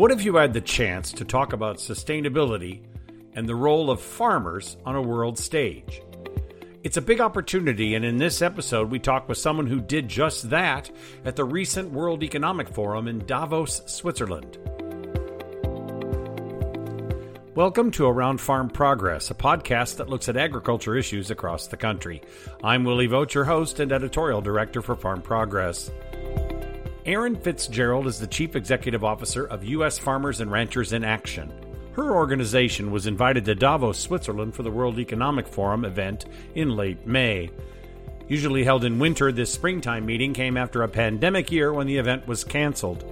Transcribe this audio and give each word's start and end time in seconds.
What 0.00 0.12
if 0.12 0.24
you 0.24 0.36
had 0.36 0.54
the 0.54 0.62
chance 0.62 1.12
to 1.12 1.26
talk 1.26 1.52
about 1.52 1.76
sustainability 1.76 2.80
and 3.34 3.46
the 3.46 3.54
role 3.54 3.90
of 3.90 4.00
farmers 4.00 4.78
on 4.86 4.96
a 4.96 5.02
world 5.02 5.38
stage? 5.38 6.00
It's 6.82 6.96
a 6.96 7.02
big 7.02 7.20
opportunity, 7.20 7.94
and 7.94 8.02
in 8.02 8.16
this 8.16 8.40
episode, 8.40 8.90
we 8.90 8.98
talk 8.98 9.28
with 9.28 9.36
someone 9.36 9.66
who 9.66 9.78
did 9.78 10.08
just 10.08 10.48
that 10.48 10.90
at 11.26 11.36
the 11.36 11.44
recent 11.44 11.90
World 11.90 12.22
Economic 12.22 12.70
Forum 12.70 13.08
in 13.08 13.26
Davos, 13.26 13.82
Switzerland. 13.84 14.56
Welcome 17.54 17.90
to 17.90 18.06
Around 18.06 18.40
Farm 18.40 18.70
Progress, 18.70 19.30
a 19.30 19.34
podcast 19.34 19.98
that 19.98 20.08
looks 20.08 20.30
at 20.30 20.36
agriculture 20.38 20.96
issues 20.96 21.30
across 21.30 21.66
the 21.66 21.76
country. 21.76 22.22
I'm 22.64 22.84
Willie 22.84 23.06
Vogt, 23.06 23.34
your 23.34 23.44
host 23.44 23.80
and 23.80 23.92
editorial 23.92 24.40
director 24.40 24.80
for 24.80 24.96
Farm 24.96 25.20
Progress. 25.20 25.90
Erin 27.10 27.34
Fitzgerald 27.34 28.06
is 28.06 28.20
the 28.20 28.26
Chief 28.28 28.54
Executive 28.54 29.02
Officer 29.02 29.44
of 29.44 29.64
U.S. 29.64 29.98
Farmers 29.98 30.40
and 30.40 30.48
Ranchers 30.48 30.92
in 30.92 31.02
Action. 31.02 31.52
Her 31.94 32.14
organization 32.14 32.92
was 32.92 33.08
invited 33.08 33.44
to 33.46 33.56
Davos, 33.56 33.98
Switzerland 33.98 34.54
for 34.54 34.62
the 34.62 34.70
World 34.70 34.96
Economic 35.00 35.48
Forum 35.48 35.84
event 35.84 36.26
in 36.54 36.76
late 36.76 37.04
May. 37.08 37.50
Usually 38.28 38.62
held 38.62 38.84
in 38.84 39.00
winter, 39.00 39.32
this 39.32 39.52
springtime 39.52 40.06
meeting 40.06 40.32
came 40.32 40.56
after 40.56 40.84
a 40.84 40.88
pandemic 40.88 41.50
year 41.50 41.72
when 41.72 41.88
the 41.88 41.96
event 41.96 42.28
was 42.28 42.44
canceled. 42.44 43.02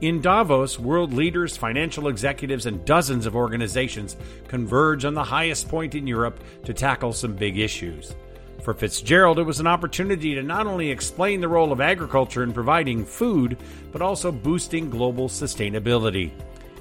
In 0.00 0.20
Davos, 0.20 0.76
world 0.76 1.12
leaders, 1.12 1.56
financial 1.56 2.08
executives, 2.08 2.66
and 2.66 2.84
dozens 2.84 3.26
of 3.26 3.36
organizations 3.36 4.16
converge 4.48 5.04
on 5.04 5.14
the 5.14 5.22
highest 5.22 5.68
point 5.68 5.94
in 5.94 6.08
Europe 6.08 6.40
to 6.64 6.74
tackle 6.74 7.12
some 7.12 7.36
big 7.36 7.58
issues. 7.58 8.16
For 8.62 8.74
Fitzgerald, 8.74 9.38
it 9.38 9.44
was 9.44 9.60
an 9.60 9.66
opportunity 9.66 10.34
to 10.34 10.42
not 10.42 10.66
only 10.66 10.90
explain 10.90 11.40
the 11.40 11.48
role 11.48 11.72
of 11.72 11.80
agriculture 11.80 12.42
in 12.42 12.52
providing 12.52 13.04
food, 13.04 13.56
but 13.92 14.02
also 14.02 14.32
boosting 14.32 14.90
global 14.90 15.28
sustainability. 15.28 16.32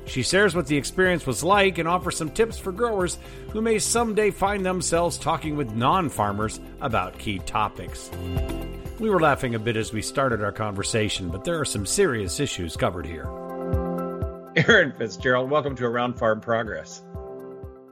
She 0.06 0.24
shares 0.24 0.56
what 0.56 0.68
the 0.68 0.78
experience 0.78 1.28
was 1.28 1.44
like 1.44 1.78
and 1.78 1.88
offers 1.88 2.18
some 2.18 2.32
tips 2.32 2.58
for 2.58 2.72
growers 2.72 3.18
who 3.52 3.62
may 3.62 3.78
someday 3.78 4.32
find 4.32 4.66
themselves 4.66 5.18
talking 5.18 5.58
with 5.58 5.76
non 5.76 6.10
farmers 6.10 6.60
about 6.82 7.20
key 7.20 7.40
topics. 7.40 8.10
We 9.00 9.10
were 9.10 9.20
laughing 9.20 9.54
a 9.54 9.60
bit 9.60 9.78
as 9.78 9.94
we 9.94 10.02
started 10.02 10.42
our 10.42 10.52
conversation, 10.52 11.30
but 11.30 11.44
there 11.44 11.60
are 11.60 11.66
some 11.66 11.86
serious 11.86 12.40
issues 12.40 12.76
covered 12.76 13.06
here. 13.06 13.28
Erin 14.56 14.94
Fitzgerald, 14.98 15.52
welcome 15.52 15.76
to 15.76 15.86
Around 15.86 16.18
Farm 16.18 16.42
Progress. 16.42 17.04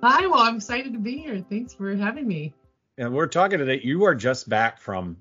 Hi, 0.01 0.25
well, 0.25 0.39
I'm 0.39 0.55
excited 0.55 0.93
to 0.93 0.99
be 0.99 1.17
here. 1.17 1.45
Thanks 1.47 1.73
for 1.73 1.95
having 1.95 2.27
me. 2.27 2.53
And 2.97 3.13
we're 3.13 3.27
talking 3.27 3.59
today. 3.59 3.81
You 3.83 4.05
are 4.05 4.15
just 4.15 4.47
back 4.47 4.79
from 4.79 5.17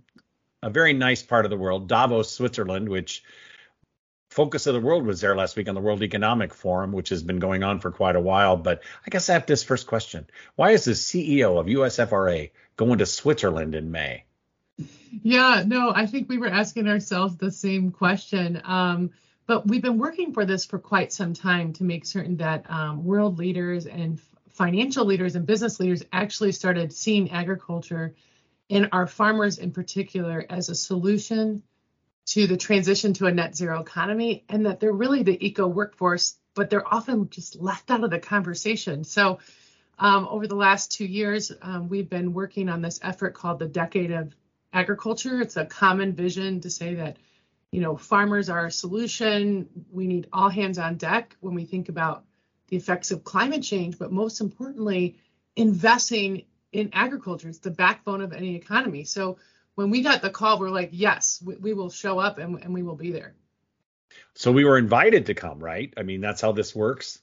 a 0.63 0.71
very 0.71 0.93
nice 0.93 1.23
part 1.23 1.45
of 1.45 1.51
the 1.51 1.57
world, 1.57 1.89
Davos, 1.89 2.31
Switzerland, 2.31 2.89
which 2.89 3.25
focus 4.31 4.67
of 4.67 4.75
the 4.75 4.81
world 4.81 5.05
was 5.05 5.21
there 5.21 5.35
last 5.35 5.57
week 5.57 5.69
on 5.69 5.75
the 5.75 5.81
World 5.81 6.03
Economic 6.03 6.55
Forum, 6.55 6.93
which 6.93 7.09
has 7.09 7.23
been 7.23 7.41
going 7.41 7.65
on 7.65 7.81
for 7.81 7.91
quite 7.91 8.15
a 8.15 8.21
while. 8.21 8.57
But 8.57 8.83
I 9.05 9.11
guess 9.11 9.29
I 9.29 9.33
have 9.33 9.47
this 9.47 9.65
first 9.65 9.89
question: 9.89 10.27
Why 10.55 10.71
is 10.71 10.85
the 10.85 10.93
CEO 10.93 11.59
of 11.59 11.67
USFRA 11.67 12.53
going 12.77 12.99
to 12.99 13.07
Switzerland 13.07 13.75
in 13.75 13.91
May? 13.91 14.25
Yeah, 15.23 15.65
no, 15.67 15.93
I 15.95 16.07
think 16.07 16.29
we 16.29 16.39
were 16.39 16.49
asking 16.49 16.89
ourselves 16.89 17.37
the 17.37 17.51
same 17.51 17.91
question. 17.91 18.63
Um, 18.65 19.11
but 19.47 19.67
we've 19.67 19.83
been 19.83 19.99
working 19.99 20.33
for 20.33 20.45
this 20.45 20.65
for 20.65 20.79
quite 20.79 21.13
some 21.13 21.35
time 21.35 21.73
to 21.75 21.85
make 21.85 22.07
certain 22.07 22.37
that 22.37 22.71
um, 22.71 23.05
world 23.05 23.39
leaders 23.39 23.87
and 23.87 24.21
financial 24.55 25.05
leaders 25.05 25.35
and 25.37 25.47
business 25.47 25.81
leaders 25.81 26.05
actually 26.13 26.53
started 26.53 26.93
seeing 26.93 27.31
agriculture 27.33 28.15
and 28.71 28.89
our 28.93 29.07
farmers 29.07 29.59
in 29.59 29.73
particular 29.73 30.47
as 30.49 30.69
a 30.69 30.75
solution 30.75 31.63
to 32.27 32.47
the 32.47 32.57
transition 32.57 33.13
to 33.13 33.27
a 33.27 33.33
net 33.33 33.55
zero 33.55 33.81
economy 33.81 34.45
and 34.49 34.65
that 34.65 34.81
they're 34.81 34.93
really 34.93 35.23
the 35.23 35.47
eco 35.47 35.67
workforce, 35.67 36.37
but 36.55 36.71
they're 36.71 36.87
often 36.87 37.29
just 37.29 37.57
left 37.61 37.91
out 37.91 38.05
of 38.05 38.11
the 38.11 38.19
conversation. 38.19 39.05
So 39.05 39.41
um, 39.99 40.27
over 40.29 40.47
the 40.47 40.55
last 40.55 40.93
two 40.93 41.05
years, 41.05 41.53
um, 41.61 41.89
we've 41.89 42.09
been 42.09 42.33
working 42.33 42.69
on 42.69 42.81
this 42.81 43.01
effort 43.03 43.35
called 43.35 43.59
the 43.59 43.69
Decade 43.69 44.13
of 44.13 44.35
agriculture. 44.73 45.41
It's 45.41 45.57
a 45.57 45.67
common 45.67 46.15
vision 46.15 46.61
to 46.63 46.71
say 46.71 46.95
that, 46.95 47.17
you 47.71 47.81
know, 47.81 47.97
farmers 47.97 48.49
are 48.49 48.67
a 48.67 48.73
solution. 48.73 49.69
We 49.93 50.07
need 50.07 50.29
all 50.33 50.49
hands 50.49 50.79
on 50.79 50.97
deck 50.97 51.37
when 51.41 51.55
we 51.55 51.65
think 51.65 51.89
about 51.89 52.25
the 52.69 52.77
effects 52.77 53.11
of 53.11 53.25
climate 53.25 53.63
change, 53.63 53.99
but 53.99 54.13
most 54.13 54.41
importantly, 54.41 55.19
investing 55.57 56.45
in 56.73 56.91
agriculture. 56.93 57.49
It's 57.49 57.59
the 57.59 57.71
backbone 57.71 58.21
of 58.21 58.33
any 58.33 58.57
economy. 58.57 59.05
So 59.05 59.39
when 59.75 59.91
we 59.91 60.03
got 60.03 60.23
the 60.23 60.31
call, 60.31 60.59
we're 60.59 60.71
like, 60.71 60.91
yes, 60.93 61.43
we, 61.45 61.57
we 61.57 61.73
will 61.73 61.91
show 61.91 62.19
up 62.19 62.39
and, 62.39 62.63
and 62.63 62.75
we 62.75 62.83
will 62.83 62.97
be 62.97 63.13
there. 63.13 63.35
So 64.35 64.53
we 64.53 64.65
were 64.65 64.79
invited 64.79 65.27
to 65.27 65.35
come, 65.35 65.59
right? 65.59 65.93
I 65.97 66.03
mean, 66.03 66.21
that's 66.21 66.41
how 66.41 66.53
this 66.53 66.75
works. 66.75 67.21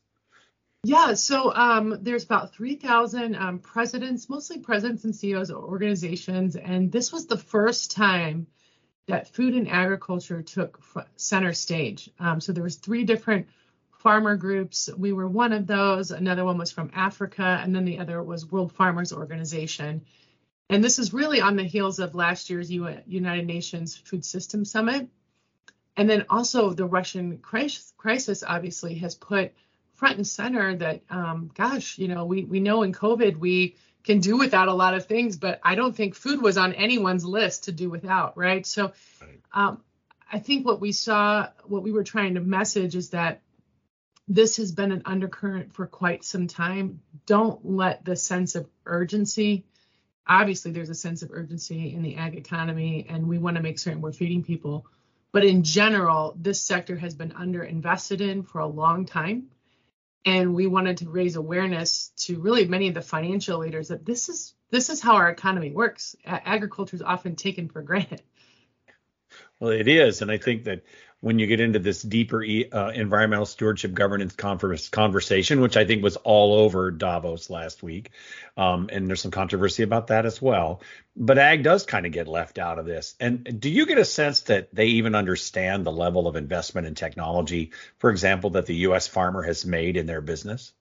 Yeah, 0.84 1.14
so 1.14 1.54
um, 1.54 2.00
there's 2.02 2.24
about 2.24 2.56
3,000 2.56 3.36
um, 3.36 3.60
presidents, 3.60 4.30
mostly 4.30 4.60
presidents 4.60 5.04
and 5.04 5.16
CEOs 5.16 5.52
of 5.52 5.58
organizations, 5.58 6.56
and 6.56 6.92
this 6.92 7.12
was 7.12 7.28
the 7.28 7.38
first 7.38 7.92
time 7.92 8.48
that 9.08 9.28
food 9.28 9.54
and 9.54 9.70
agriculture 9.70 10.42
took 10.42 10.82
center 11.18 11.54
stage. 11.54 12.10
Um, 12.20 12.42
so 12.42 12.52
there 12.52 12.64
was 12.64 12.78
three 12.78 13.04
different 13.04 13.48
farmer 14.02 14.36
groups. 14.36 14.90
We 14.98 15.14
were 15.14 15.28
one 15.28 15.54
of 15.54 15.68
those. 15.68 16.12
Another 16.12 16.44
one 16.44 16.58
was 16.58 16.72
from 16.72 16.92
Africa, 16.94 17.60
and 17.64 17.76
then 17.76 17.86
the 17.86 18.00
other 18.00 18.22
was 18.22 18.52
World 18.52 18.74
Farmers 18.74 19.14
Organization. 19.14 20.06
And 20.70 20.84
this 20.84 21.00
is 21.00 21.14
really 21.14 21.42
on 21.42 21.56
the 21.56 21.64
heels 21.64 22.00
of 22.00 22.16
last 22.16 22.50
year's 22.50 22.72
United 22.72 23.46
Nations 23.46 23.96
Food 23.96 24.26
System 24.26 24.66
Summit. 24.66 25.08
And 25.96 26.10
then 26.10 26.26
also 26.30 26.72
the 26.72 26.86
Russian 26.86 27.40
crisis 27.40 28.44
obviously 28.48 28.96
has 28.96 29.14
put 29.14 29.54
front 29.94 30.18
and 30.18 30.26
center 30.26 30.76
that, 30.78 31.02
um, 31.10 31.52
gosh, 31.54 31.98
you 31.98 32.08
know, 32.08 32.26
we, 32.26 32.44
we 32.44 32.60
know 32.60 32.84
in 32.84 32.94
COVID 32.94 33.38
we 33.38 33.76
can 34.04 34.20
do 34.20 34.38
without 34.38 34.68
a 34.68 34.74
lot 34.74 34.96
of 34.96 35.06
things, 35.06 35.38
but 35.38 35.60
I 35.64 35.76
don't 35.76 35.96
think 35.96 36.16
food 36.16 36.42
was 36.42 36.58
on 36.58 36.74
anyone's 36.74 37.26
list 37.26 37.66
to 37.66 37.72
do 37.72 37.90
without, 37.90 38.36
right? 38.36 38.66
So 38.66 38.94
um, 39.54 39.84
I 40.32 40.40
think 40.40 40.66
what 40.66 40.80
we 40.80 40.92
saw, 40.92 41.50
what 41.66 41.84
we 41.84 41.92
were 41.92 42.04
trying 42.04 42.36
to 42.36 42.40
message 42.40 42.96
is 42.96 43.10
that 43.10 43.42
this 44.34 44.58
has 44.58 44.72
been 44.72 44.92
an 44.92 45.02
undercurrent 45.06 45.74
for 45.74 45.88
quite 45.88 46.24
some 46.24 46.48
time. 46.48 47.02
Don't 47.26 47.66
let 47.66 48.06
the 48.06 48.16
sense 48.16 48.56
of 48.56 48.68
urgency, 48.86 49.66
obviously, 50.28 50.72
there's 50.72 50.90
a 50.90 50.96
sense 50.96 51.22
of 51.22 51.32
urgency 51.32 51.94
in 51.94 52.02
the 52.02 52.16
ag 52.16 52.36
economy, 52.36 53.06
and 53.10 53.28
we 53.28 53.38
want 53.38 53.58
to 53.58 53.64
make 53.64 53.80
certain 53.80 54.02
we're 54.02 54.14
feeding 54.14 54.44
people. 54.44 54.86
But 55.32 55.46
in 55.46 55.64
general, 55.64 56.36
this 56.40 56.62
sector 56.62 56.98
has 56.98 57.16
been 57.16 57.32
underinvested 57.32 58.22
in 58.22 58.44
for 58.44 58.60
a 58.60 58.68
long 58.68 59.06
time 59.06 59.50
and 60.26 60.54
we 60.54 60.68
wanted 60.68 60.98
to 60.98 61.10
raise 61.10 61.36
awareness 61.36 62.12
to 62.16 62.40
really 62.40 62.68
many 62.68 62.88
of 62.88 62.94
the 62.94 63.02
financial 63.02 63.60
leaders 63.60 63.88
that 63.88 64.06
this 64.06 64.30
is 64.30 64.54
this 64.70 64.90
is 64.90 65.02
how 65.02 65.16
our 65.16 65.30
economy 65.30 65.72
works. 65.72 66.16
Agriculture 66.26 66.96
is 66.96 67.02
often 67.02 67.36
taken 67.36 67.68
for 67.68 67.82
granted. 67.82 68.22
Well, 69.60 69.72
it 69.72 69.88
is, 69.88 70.22
and 70.22 70.32
I 70.32 70.38
think 70.38 70.64
that 70.66 70.84
when 71.22 71.38
you 71.38 71.46
get 71.46 71.60
into 71.60 71.80
this 71.80 72.02
deeper 72.02 72.44
uh, 72.44 72.90
environmental 72.90 73.46
stewardship 73.46 73.94
governance 73.94 74.36
conference 74.36 74.90
conversation, 74.90 75.62
which 75.62 75.78
I 75.78 75.86
think 75.86 76.04
was 76.04 76.18
all 76.18 76.54
over 76.56 76.90
Davos 76.90 77.50
last 77.50 77.84
week, 77.84 78.10
um, 78.58 78.90
and 78.92 79.08
there's 79.08 79.22
some 79.22 79.32
controversy 79.32 79.84
about 79.84 80.08
that 80.08 80.26
as 80.26 80.42
well. 80.42 80.82
But 81.16 81.38
ag 81.38 81.64
does 81.64 81.86
kind 81.86 82.06
of 82.06 82.12
get 82.12 82.28
left 82.28 82.58
out 82.58 82.80
of 82.80 82.86
this. 82.86 83.16
And 83.20 83.60
do 83.60 83.70
you 83.70 83.86
get 83.86 84.00
a 84.00 84.06
sense 84.06 84.42
that 84.42 84.74
they 84.74 84.88
even 84.88 85.14
understand 85.14 85.86
the 85.86 85.92
level 85.92 86.28
of 86.28 86.36
investment 86.36 86.88
in 86.88 86.96
technology, 86.96 87.72
for 88.00 88.10
example, 88.10 88.52
that 88.52 88.66
the 88.66 88.76
U.S. 88.76 89.08
farmer 89.08 89.44
has 89.44 89.64
made 89.66 89.98
in 89.98 90.08
their 90.08 90.22
business? 90.22 90.74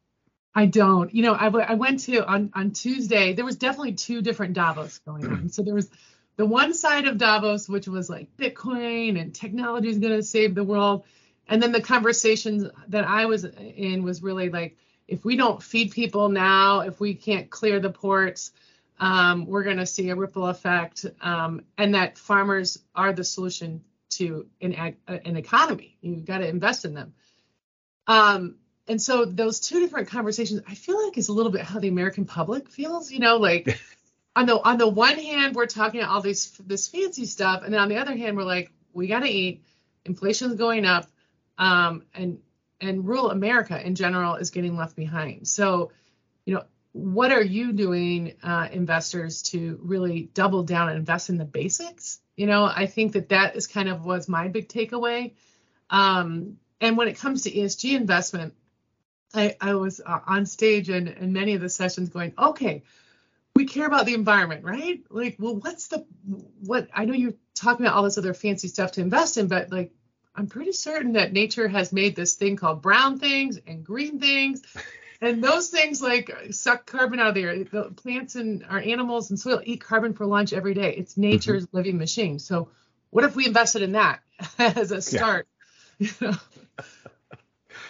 I 0.55 0.67
don't. 0.67 1.15
You 1.15 1.23
know, 1.23 1.35
I, 1.35 1.45
w- 1.45 1.65
I 1.69 1.75
went 1.75 2.01
to 2.01 2.27
on 2.27 2.51
on 2.55 2.73
Tuesday. 2.73 3.35
There 3.35 3.45
was 3.45 3.57
definitely 3.57 3.93
two 3.93 4.21
different 4.21 4.55
Davos 4.55 4.99
going 5.07 5.27
on. 5.27 5.49
So 5.51 5.63
there 5.63 5.75
was 5.75 5.89
the 6.41 6.47
one 6.47 6.73
side 6.73 7.07
of 7.07 7.19
Davos, 7.19 7.69
which 7.69 7.87
was 7.87 8.09
like 8.09 8.35
Bitcoin 8.39 9.21
and 9.21 9.35
technology 9.35 9.91
is 9.91 9.99
going 9.99 10.15
to 10.15 10.23
save 10.23 10.55
the 10.55 10.65
world. 10.65 11.05
And 11.47 11.63
then 11.63 11.71
the 11.71 11.83
conversations 11.83 12.65
that 12.89 13.07
I 13.07 13.27
was 13.27 13.45
in 13.45 14.05
was 14.05 14.23
really 14.23 14.49
like, 14.49 14.79
if 15.07 15.23
we 15.23 15.37
don't 15.37 15.63
feed 15.63 15.93
people 15.93 16.31
now, 16.31 16.81
if 16.81 16.99
we 16.99 17.13
can't 17.13 17.51
clear 17.51 17.79
the 17.79 17.91
ports, 17.91 18.53
um, 18.99 19.45
we're 19.45 19.65
going 19.65 19.77
to 19.77 19.85
see 19.85 20.09
a 20.09 20.17
ripple 20.17 20.47
effect, 20.47 21.05
um, 21.21 21.61
and 21.77 21.95
that 21.95 22.17
farmers 22.17 22.79
are 22.95 23.13
the 23.13 23.23
solution 23.23 23.85
to 24.13 24.47
an, 24.63 24.97
an 25.07 25.37
economy. 25.37 25.99
You've 26.01 26.25
got 26.25 26.39
to 26.39 26.49
invest 26.49 26.87
in 26.87 26.95
them. 26.95 27.13
Um, 28.07 28.55
and 28.89 29.01
so 29.01 29.27
those 29.27 29.61
two 29.61 29.79
different 29.81 30.09
conversations, 30.09 30.63
I 30.67 30.75
feel 30.75 31.05
like 31.05 31.19
is 31.19 31.29
a 31.29 31.35
little 31.35 31.53
bit 31.53 31.63
how 31.63 31.81
the 31.81 31.89
American 31.89 32.25
public 32.25 32.71
feels. 32.71 33.11
You 33.11 33.19
know, 33.19 33.37
like 33.37 33.79
on 34.37 34.47
the 34.47 34.59
on 34.61 34.79
the 34.79 34.89
one 34.89 35.19
hand, 35.19 35.55
we're 35.55 35.67
talking 35.67 36.01
about 36.01 36.13
all 36.13 36.21
these 36.21 36.53
this 36.67 36.89
fancy 36.89 37.27
stuff, 37.27 37.63
and 37.65 37.73
then 37.73 37.81
on 37.81 37.89
the 37.89 37.97
other 37.97 38.17
hand, 38.17 38.37
we're 38.37 38.45
like, 38.45 38.73
we 38.93 39.07
got 39.07 39.21
to 39.21 39.29
eat. 39.29 39.65
Inflation's 40.05 40.55
going 40.55 40.87
up, 40.87 41.07
um, 41.59 42.05
and 42.15 42.39
and 42.81 43.07
rural 43.07 43.31
America 43.31 43.85
in 43.85 43.95
general 43.95 44.37
is 44.37 44.51
getting 44.51 44.77
left 44.77 44.97
behind. 44.97 45.47
So, 45.47 45.93
you 46.47 46.55
know, 46.55 46.65
what 46.93 47.31
are 47.31 47.43
you 47.43 47.73
doing, 47.73 48.35
uh, 48.43 48.69
investors, 48.73 49.43
to 49.43 49.79
really 49.83 50.31
double 50.33 50.63
down 50.63 50.89
and 50.89 50.99
invest 50.99 51.29
in 51.29 51.37
the 51.37 51.45
basics? 51.45 52.21
You 52.37 52.47
know, 52.47 52.65
I 52.65 52.87
think 52.87 53.13
that 53.13 53.29
that 53.29 53.57
is 53.57 53.67
kind 53.67 53.89
of 53.89 54.05
was 54.05 54.29
my 54.29 54.49
big 54.49 54.69
takeaway. 54.69 55.35
Um, 55.91 56.57
And 56.81 56.97
when 56.97 57.09
it 57.09 57.19
comes 57.19 57.43
to 57.43 57.51
ESG 57.51 57.95
investment, 57.95 58.55
I, 59.35 59.57
I 59.61 59.75
was 59.75 60.01
uh, 60.05 60.21
on 60.27 60.47
stage 60.47 60.89
and 60.89 61.09
in 61.09 61.33
many 61.33 61.55
of 61.55 61.61
the 61.61 61.69
sessions 61.69 62.09
going, 62.09 62.33
okay, 62.39 62.83
we 63.55 63.67
care 63.67 63.87
about 63.87 64.07
the 64.07 64.15
environment, 64.15 64.65
right? 64.65 65.03
Like, 65.11 65.37
well, 65.39 65.57
what's 65.57 65.89
the 65.89 66.07
what? 66.61 66.89
I 66.95 67.05
know 67.05 67.15
you're 67.15 67.35
talking 67.55 67.85
about 67.85 67.97
all 67.97 68.05
this 68.05 68.19
other 68.19 68.35
fancy 68.35 68.69
stuff 68.69 68.93
to 68.93 69.01
invest 69.01 69.37
in, 69.37 69.49
but 69.49 69.71
like, 69.71 69.93
I'm 70.35 70.47
pretty 70.47 70.73
certain 70.73 71.15
that 71.15 71.33
nature 71.33 71.69
has 71.69 71.93
made 71.93 72.17
this 72.17 72.35
thing 72.35 72.57
called 72.57 72.83
brown 72.83 73.19
things 73.19 73.59
and 73.67 73.85
green 73.85 74.21
things. 74.21 74.63
And 75.23 75.45
those 75.45 75.69
things 75.69 76.01
like 76.01 76.35
suck 76.51 76.87
carbon 76.87 77.21
out 77.21 77.29
of 77.29 77.35
the 77.35 77.43
air. 77.43 77.65
The 77.65 77.91
plants 77.91 78.37
and 78.37 78.65
our 78.67 78.79
animals 78.79 79.29
and 79.29 79.39
soil 79.39 79.61
eat 79.63 79.83
carbon 79.83 80.15
for 80.15 80.25
lunch 80.25 80.53
every 80.53 80.73
day. 80.73 80.95
It's 80.97 81.13
mm-hmm. 81.13 81.21
nature's 81.23 81.67
mm-hmm. 81.67 81.77
living 81.77 81.99
machine. 81.99 82.39
So 82.39 82.71
what 83.11 83.25
if 83.25 83.37
we 83.37 83.47
invested 83.47 83.83
in 83.83 83.93
that 83.93 84.21
as 84.59 84.93
a 84.93 85.03
start? 85.03 85.47
Yeah. 85.47 85.57
You 86.21 86.29
know? 86.29 86.37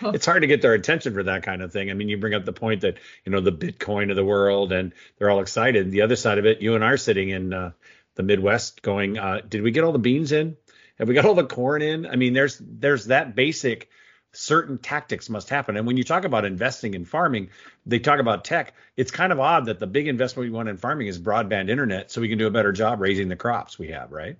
it's 0.14 0.26
hard 0.26 0.42
to 0.42 0.46
get 0.46 0.62
their 0.62 0.74
attention 0.74 1.14
for 1.14 1.22
that 1.24 1.42
kind 1.42 1.62
of 1.62 1.72
thing. 1.72 1.90
I 1.90 1.94
mean, 1.94 2.08
you 2.08 2.18
bring 2.18 2.34
up 2.34 2.44
the 2.44 2.52
point 2.52 2.82
that 2.82 2.98
you 3.24 3.32
know 3.32 3.40
the 3.40 3.52
Bitcoin 3.52 4.10
of 4.10 4.16
the 4.16 4.24
world, 4.24 4.72
and 4.72 4.92
they're 5.18 5.30
all 5.30 5.40
excited. 5.40 5.90
The 5.90 6.02
other 6.02 6.16
side 6.16 6.38
of 6.38 6.46
it, 6.46 6.60
you 6.60 6.74
and 6.74 6.84
I 6.84 6.90
are 6.90 6.96
sitting 6.96 7.30
in 7.30 7.52
uh, 7.52 7.72
the 8.14 8.22
Midwest, 8.22 8.82
going, 8.82 9.18
uh, 9.18 9.40
"Did 9.46 9.62
we 9.62 9.70
get 9.70 9.84
all 9.84 9.92
the 9.92 9.98
beans 9.98 10.32
in? 10.32 10.56
Have 10.98 11.08
we 11.08 11.14
got 11.14 11.24
all 11.24 11.34
the 11.34 11.46
corn 11.46 11.82
in?" 11.82 12.06
I 12.06 12.16
mean, 12.16 12.32
there's 12.32 12.60
there's 12.60 13.06
that 13.06 13.34
basic 13.34 13.88
certain 14.32 14.78
tactics 14.78 15.28
must 15.28 15.48
happen. 15.48 15.76
And 15.76 15.86
when 15.86 15.96
you 15.96 16.04
talk 16.04 16.24
about 16.24 16.44
investing 16.44 16.94
in 16.94 17.04
farming, 17.04 17.50
they 17.86 17.98
talk 17.98 18.20
about 18.20 18.44
tech. 18.44 18.74
It's 18.96 19.10
kind 19.10 19.32
of 19.32 19.40
odd 19.40 19.66
that 19.66 19.78
the 19.78 19.86
big 19.86 20.06
investment 20.06 20.48
we 20.48 20.56
want 20.56 20.68
in 20.68 20.76
farming 20.76 21.08
is 21.08 21.18
broadband 21.18 21.68
internet, 21.68 22.10
so 22.10 22.20
we 22.20 22.28
can 22.28 22.38
do 22.38 22.46
a 22.46 22.50
better 22.50 22.72
job 22.72 23.00
raising 23.00 23.28
the 23.28 23.36
crops 23.36 23.78
we 23.78 23.88
have, 23.88 24.12
right? 24.12 24.36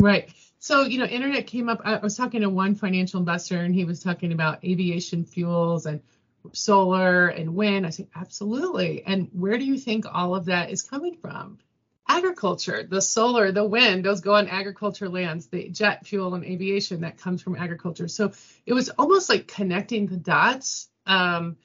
Right. 0.00 0.32
So, 0.62 0.82
you 0.82 1.00
know, 1.00 1.06
internet 1.06 1.48
came 1.48 1.68
up. 1.68 1.80
I 1.84 1.96
was 1.96 2.16
talking 2.16 2.42
to 2.42 2.48
one 2.48 2.76
financial 2.76 3.18
investor 3.18 3.58
and 3.58 3.74
he 3.74 3.84
was 3.84 4.00
talking 4.00 4.30
about 4.30 4.64
aviation 4.64 5.24
fuels 5.24 5.86
and 5.86 6.00
solar 6.52 7.26
and 7.26 7.56
wind. 7.56 7.84
I 7.84 7.90
said, 7.90 8.06
absolutely. 8.14 9.02
And 9.04 9.28
where 9.32 9.58
do 9.58 9.64
you 9.64 9.76
think 9.76 10.04
all 10.08 10.36
of 10.36 10.44
that 10.44 10.70
is 10.70 10.82
coming 10.82 11.16
from? 11.16 11.58
Agriculture, 12.08 12.86
the 12.88 13.02
solar, 13.02 13.50
the 13.50 13.64
wind, 13.64 14.04
those 14.04 14.20
go 14.20 14.36
on 14.36 14.46
agriculture 14.46 15.08
lands, 15.08 15.48
the 15.48 15.68
jet 15.68 16.06
fuel 16.06 16.36
and 16.36 16.44
aviation 16.44 17.00
that 17.00 17.18
comes 17.18 17.42
from 17.42 17.56
agriculture. 17.56 18.06
So 18.06 18.30
it 18.64 18.72
was 18.72 18.88
almost 18.90 19.28
like 19.28 19.48
connecting 19.48 20.06
the 20.06 20.16
dots 20.16 20.88
um, 21.06 21.56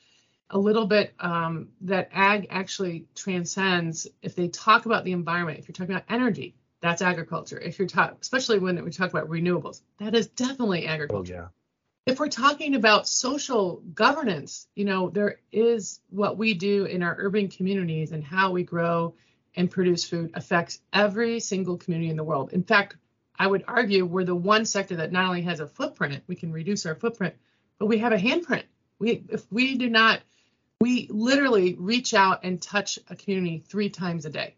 a 0.49 0.57
little 0.57 0.87
bit 0.87 1.13
um, 1.19 1.67
that 1.81 2.09
ag 2.13 2.47
actually 2.49 3.05
transcends. 3.13 4.07
If 4.23 4.33
they 4.33 4.47
talk 4.47 4.87
about 4.87 5.03
the 5.03 5.11
environment, 5.11 5.59
if 5.59 5.67
you're 5.67 5.73
talking 5.73 5.93
about 5.93 6.05
energy, 6.09 6.55
that's 6.81 7.01
agriculture. 7.01 7.59
If 7.59 7.79
you're 7.79 7.87
talking, 7.87 8.17
especially 8.21 8.59
when 8.59 8.83
we 8.83 8.91
talk 8.91 9.09
about 9.09 9.29
renewables, 9.29 9.81
that 9.99 10.15
is 10.15 10.27
definitely 10.27 10.85
agriculture. 10.85 11.33
Oh, 11.33 11.37
yeah. 11.41 11.47
If 12.11 12.19
we're 12.19 12.29
talking 12.29 12.75
about 12.75 13.07
social 13.07 13.81
governance, 13.93 14.67
you 14.75 14.85
know, 14.85 15.09
there 15.09 15.39
is 15.51 15.99
what 16.09 16.37
we 16.37 16.53
do 16.53 16.85
in 16.85 17.03
our 17.03 17.15
urban 17.19 17.49
communities 17.49 18.13
and 18.13 18.23
how 18.23 18.51
we 18.51 18.63
grow 18.63 19.15
and 19.57 19.69
produce 19.69 20.05
food 20.05 20.31
affects 20.33 20.79
every 20.93 21.39
single 21.41 21.77
community 21.77 22.09
in 22.09 22.15
the 22.15 22.23
world. 22.23 22.53
In 22.53 22.63
fact, 22.63 22.95
I 23.37 23.45
would 23.45 23.65
argue 23.67 24.05
we're 24.05 24.23
the 24.23 24.35
one 24.35 24.65
sector 24.65 24.95
that 24.97 25.11
not 25.11 25.27
only 25.27 25.41
has 25.41 25.59
a 25.59 25.67
footprint, 25.67 26.23
we 26.27 26.35
can 26.35 26.51
reduce 26.51 26.85
our 26.85 26.95
footprint, 26.95 27.35
but 27.77 27.87
we 27.87 27.97
have 27.97 28.13
a 28.13 28.17
handprint. 28.17 28.63
We 28.99 29.23
if 29.29 29.45
we 29.51 29.77
do 29.77 29.89
not, 29.89 30.21
we 30.79 31.07
literally 31.11 31.75
reach 31.77 32.13
out 32.13 32.43
and 32.43 32.61
touch 32.61 32.99
a 33.09 33.15
community 33.15 33.63
three 33.67 33.89
times 33.89 34.25
a 34.25 34.29
day. 34.29 34.55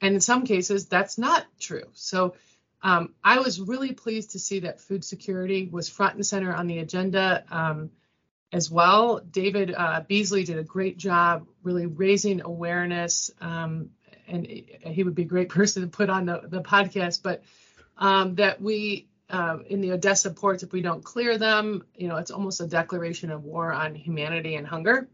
And 0.00 0.14
in 0.14 0.20
some 0.20 0.44
cases, 0.44 0.86
that's 0.86 1.18
not 1.18 1.44
true. 1.58 1.84
So 1.92 2.34
um, 2.82 3.14
I 3.24 3.40
was 3.40 3.60
really 3.60 3.92
pleased 3.92 4.30
to 4.30 4.38
see 4.38 4.60
that 4.60 4.80
food 4.80 5.04
security 5.04 5.68
was 5.70 5.88
front 5.88 6.14
and 6.14 6.24
center 6.24 6.54
on 6.54 6.66
the 6.66 6.78
agenda 6.78 7.44
um, 7.50 7.90
as 8.52 8.70
well. 8.70 9.20
David 9.20 9.74
uh, 9.76 10.02
Beasley 10.06 10.44
did 10.44 10.58
a 10.58 10.64
great 10.64 10.96
job 10.96 11.46
really 11.62 11.86
raising 11.86 12.40
awareness, 12.42 13.30
um, 13.40 13.90
and 14.28 14.46
he 14.46 15.02
would 15.02 15.14
be 15.14 15.22
a 15.22 15.26
great 15.26 15.48
person 15.48 15.82
to 15.82 15.88
put 15.88 16.10
on 16.10 16.26
the, 16.26 16.42
the 16.44 16.62
podcast. 16.62 17.22
But 17.22 17.42
um, 17.96 18.36
that 18.36 18.62
we, 18.62 19.08
uh, 19.28 19.58
in 19.68 19.80
the 19.80 19.92
Odessa 19.92 20.30
ports, 20.30 20.62
if 20.62 20.72
we 20.72 20.80
don't 20.80 21.02
clear 21.02 21.36
them, 21.36 21.84
you 21.96 22.06
know, 22.06 22.16
it's 22.16 22.30
almost 22.30 22.60
a 22.60 22.66
declaration 22.66 23.32
of 23.32 23.42
war 23.42 23.72
on 23.72 23.96
humanity 23.96 24.54
and 24.54 24.66
hunger 24.66 25.08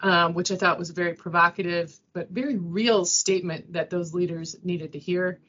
um, 0.00 0.34
which 0.34 0.50
I 0.50 0.56
thought 0.56 0.78
was 0.78 0.90
a 0.90 0.94
very 0.94 1.14
provocative 1.14 1.98
but 2.12 2.30
very 2.30 2.56
real 2.56 3.04
statement 3.04 3.72
that 3.72 3.90
those 3.90 4.14
leaders 4.14 4.56
needed 4.62 4.92
to 4.92 4.98
hear. 4.98 5.40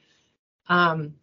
Um, 0.68 1.16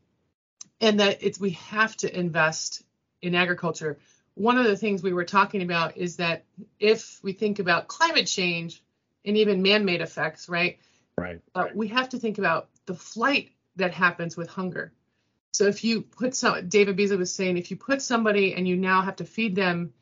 and 0.81 1.01
that 1.01 1.23
it's 1.23 1.41
we 1.41 1.51
have 1.51 1.97
to 1.99 2.19
invest 2.19 2.83
in 3.23 3.35
agriculture. 3.35 3.99
One 4.35 4.59
of 4.59 4.65
the 4.65 4.77
things 4.77 5.03
we 5.03 5.15
were 5.15 5.25
talking 5.25 5.63
about 5.63 5.97
is 5.97 6.17
that 6.17 6.45
if 6.79 7.19
we 7.23 7.33
think 7.33 7.59
about 7.59 7.89
climate 7.89 8.27
change 8.27 8.83
and 9.25 9.37
even 9.37 9.63
man-made 9.63 10.03
effects, 10.03 10.49
right? 10.49 10.79
Right. 11.17 11.41
Uh, 11.55 11.69
we 11.75 11.89
have 11.89 12.11
to 12.11 12.19
think 12.19 12.39
about 12.39 12.69
the 12.85 12.95
flight 12.95 13.53
that 13.77 13.95
happens 13.95 14.37
with 14.37 14.49
hunger. 14.49 14.93
So 15.53 15.65
if 15.65 15.85
you 15.85 16.03
put 16.03 16.35
some, 16.35 16.69
David 16.69 16.97
Beasley 16.97 17.17
was 17.17 17.33
saying, 17.33 17.57
if 17.57 17.71
you 17.71 17.79
put 17.79 18.03
somebody 18.03 18.55
and 18.55 18.69
you 18.69 18.77
now 18.77 19.01
have 19.01 19.17
to 19.17 19.25
feed 19.25 19.57
them 19.57 19.95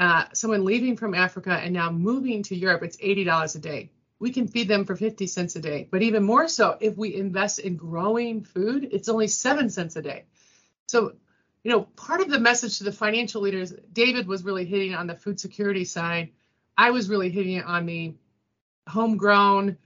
uh, 0.00 0.24
someone 0.32 0.64
leaving 0.64 0.96
from 0.96 1.14
Africa 1.14 1.52
and 1.52 1.74
now 1.74 1.90
moving 1.90 2.42
to 2.44 2.56
Europe, 2.56 2.82
it's 2.82 2.96
$80 2.96 3.54
a 3.54 3.58
day. 3.58 3.90
We 4.18 4.32
can 4.32 4.48
feed 4.48 4.66
them 4.66 4.86
for 4.86 4.96
50 4.96 5.26
cents 5.26 5.56
a 5.56 5.60
day. 5.60 5.88
But 5.90 6.00
even 6.00 6.24
more 6.24 6.48
so, 6.48 6.78
if 6.80 6.96
we 6.96 7.14
invest 7.14 7.58
in 7.58 7.76
growing 7.76 8.42
food, 8.42 8.88
it's 8.92 9.10
only 9.10 9.28
seven 9.28 9.68
cents 9.68 9.96
a 9.96 10.02
day. 10.02 10.24
So, 10.86 11.12
you 11.62 11.70
know, 11.70 11.82
part 11.82 12.22
of 12.22 12.30
the 12.30 12.40
message 12.40 12.78
to 12.78 12.84
the 12.84 12.92
financial 12.92 13.42
leaders, 13.42 13.74
David 13.92 14.26
was 14.26 14.42
really 14.42 14.64
hitting 14.64 14.94
on 14.94 15.06
the 15.06 15.14
food 15.14 15.38
security 15.38 15.84
side. 15.84 16.30
I 16.78 16.92
was 16.92 17.10
really 17.10 17.28
hitting 17.28 17.56
it 17.56 17.66
on 17.66 17.84
the 17.84 18.14
homegrown, 18.88 19.76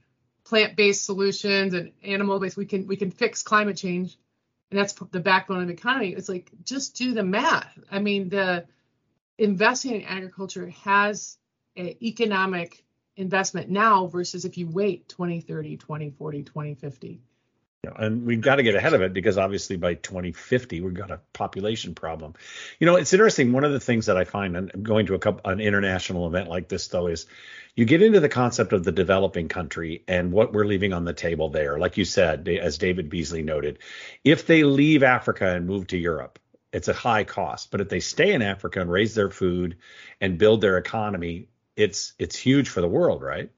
plant-based 0.45 1.03
solutions 1.03 1.73
and 1.73 1.91
animal-based. 2.03 2.55
We 2.55 2.65
can 2.65 2.87
we 2.87 2.95
can 2.95 3.11
fix 3.11 3.43
climate 3.43 3.75
change, 3.75 4.17
and 4.71 4.79
that's 4.79 4.93
the 4.93 5.19
backbone 5.19 5.61
of 5.61 5.67
the 5.67 5.73
economy. 5.73 6.13
It's 6.13 6.29
like 6.29 6.51
just 6.63 6.95
do 6.95 7.13
the 7.13 7.23
math. 7.23 7.77
I 7.91 7.99
mean, 7.99 8.29
the 8.29 8.65
investing 9.37 9.95
in 9.95 10.03
agriculture 10.03 10.69
has 10.83 11.37
an 11.75 11.95
economic 12.01 12.83
investment 13.17 13.69
now 13.69 14.07
versus 14.07 14.45
if 14.45 14.57
you 14.57 14.67
wait 14.67 15.07
20, 15.09 15.41
30, 15.41 15.77
20, 15.77 16.09
40, 16.11 16.43
20, 16.43 16.73
50. 16.75 17.21
And 17.97 18.25
we've 18.25 18.41
got 18.41 18.55
to 18.55 18.63
get 18.63 18.75
ahead 18.75 18.93
of 18.93 19.01
it 19.01 19.13
because 19.13 19.37
obviously 19.37 19.77
by 19.77 19.93
2050 19.93 20.81
we've 20.81 20.93
got 20.93 21.11
a 21.11 21.19
population 21.33 21.93
problem. 21.93 22.33
You 22.79 22.87
know, 22.87 22.95
it's 22.95 23.13
interesting. 23.13 23.51
One 23.51 23.63
of 23.63 23.71
the 23.71 23.79
things 23.79 24.07
that 24.07 24.17
I 24.17 24.23
find, 24.23 24.71
going 24.81 25.05
to 25.07 25.13
a 25.13 25.19
couple, 25.19 25.49
an 25.49 25.59
international 25.59 26.27
event 26.27 26.49
like 26.49 26.67
this 26.67 26.87
though, 26.87 27.07
is 27.07 27.27
you 27.75 27.85
get 27.85 28.01
into 28.01 28.19
the 28.19 28.29
concept 28.29 28.73
of 28.73 28.83
the 28.83 28.91
developing 28.91 29.49
country 29.49 30.03
and 30.07 30.31
what 30.31 30.53
we're 30.53 30.65
leaving 30.65 30.93
on 30.93 31.05
the 31.05 31.13
table 31.13 31.49
there. 31.49 31.77
Like 31.77 31.97
you 31.97 32.05
said, 32.05 32.47
as 32.47 32.77
David 32.77 33.09
Beasley 33.09 33.43
noted, 33.43 33.79
if 34.23 34.47
they 34.47 34.63
leave 34.63 35.03
Africa 35.03 35.53
and 35.55 35.67
move 35.67 35.87
to 35.87 35.97
Europe, 35.97 36.39
it's 36.75 36.89
a 36.89 36.93
high 36.93 37.23
cost. 37.23 37.71
But 37.71 37.79
if 37.79 37.87
they 37.87 38.01
stay 38.01 38.33
in 38.33 38.41
Africa 38.41 38.81
and 38.81 38.91
raise 38.91 39.15
their 39.15 39.29
food 39.29 39.77
and 40.19 40.37
build 40.37 40.59
their 40.59 40.77
economy, 40.77 41.47
it's 41.77 42.13
it's 42.19 42.35
huge 42.35 42.67
for 42.67 42.81
the 42.81 42.87
world, 42.87 43.21
right? 43.21 43.49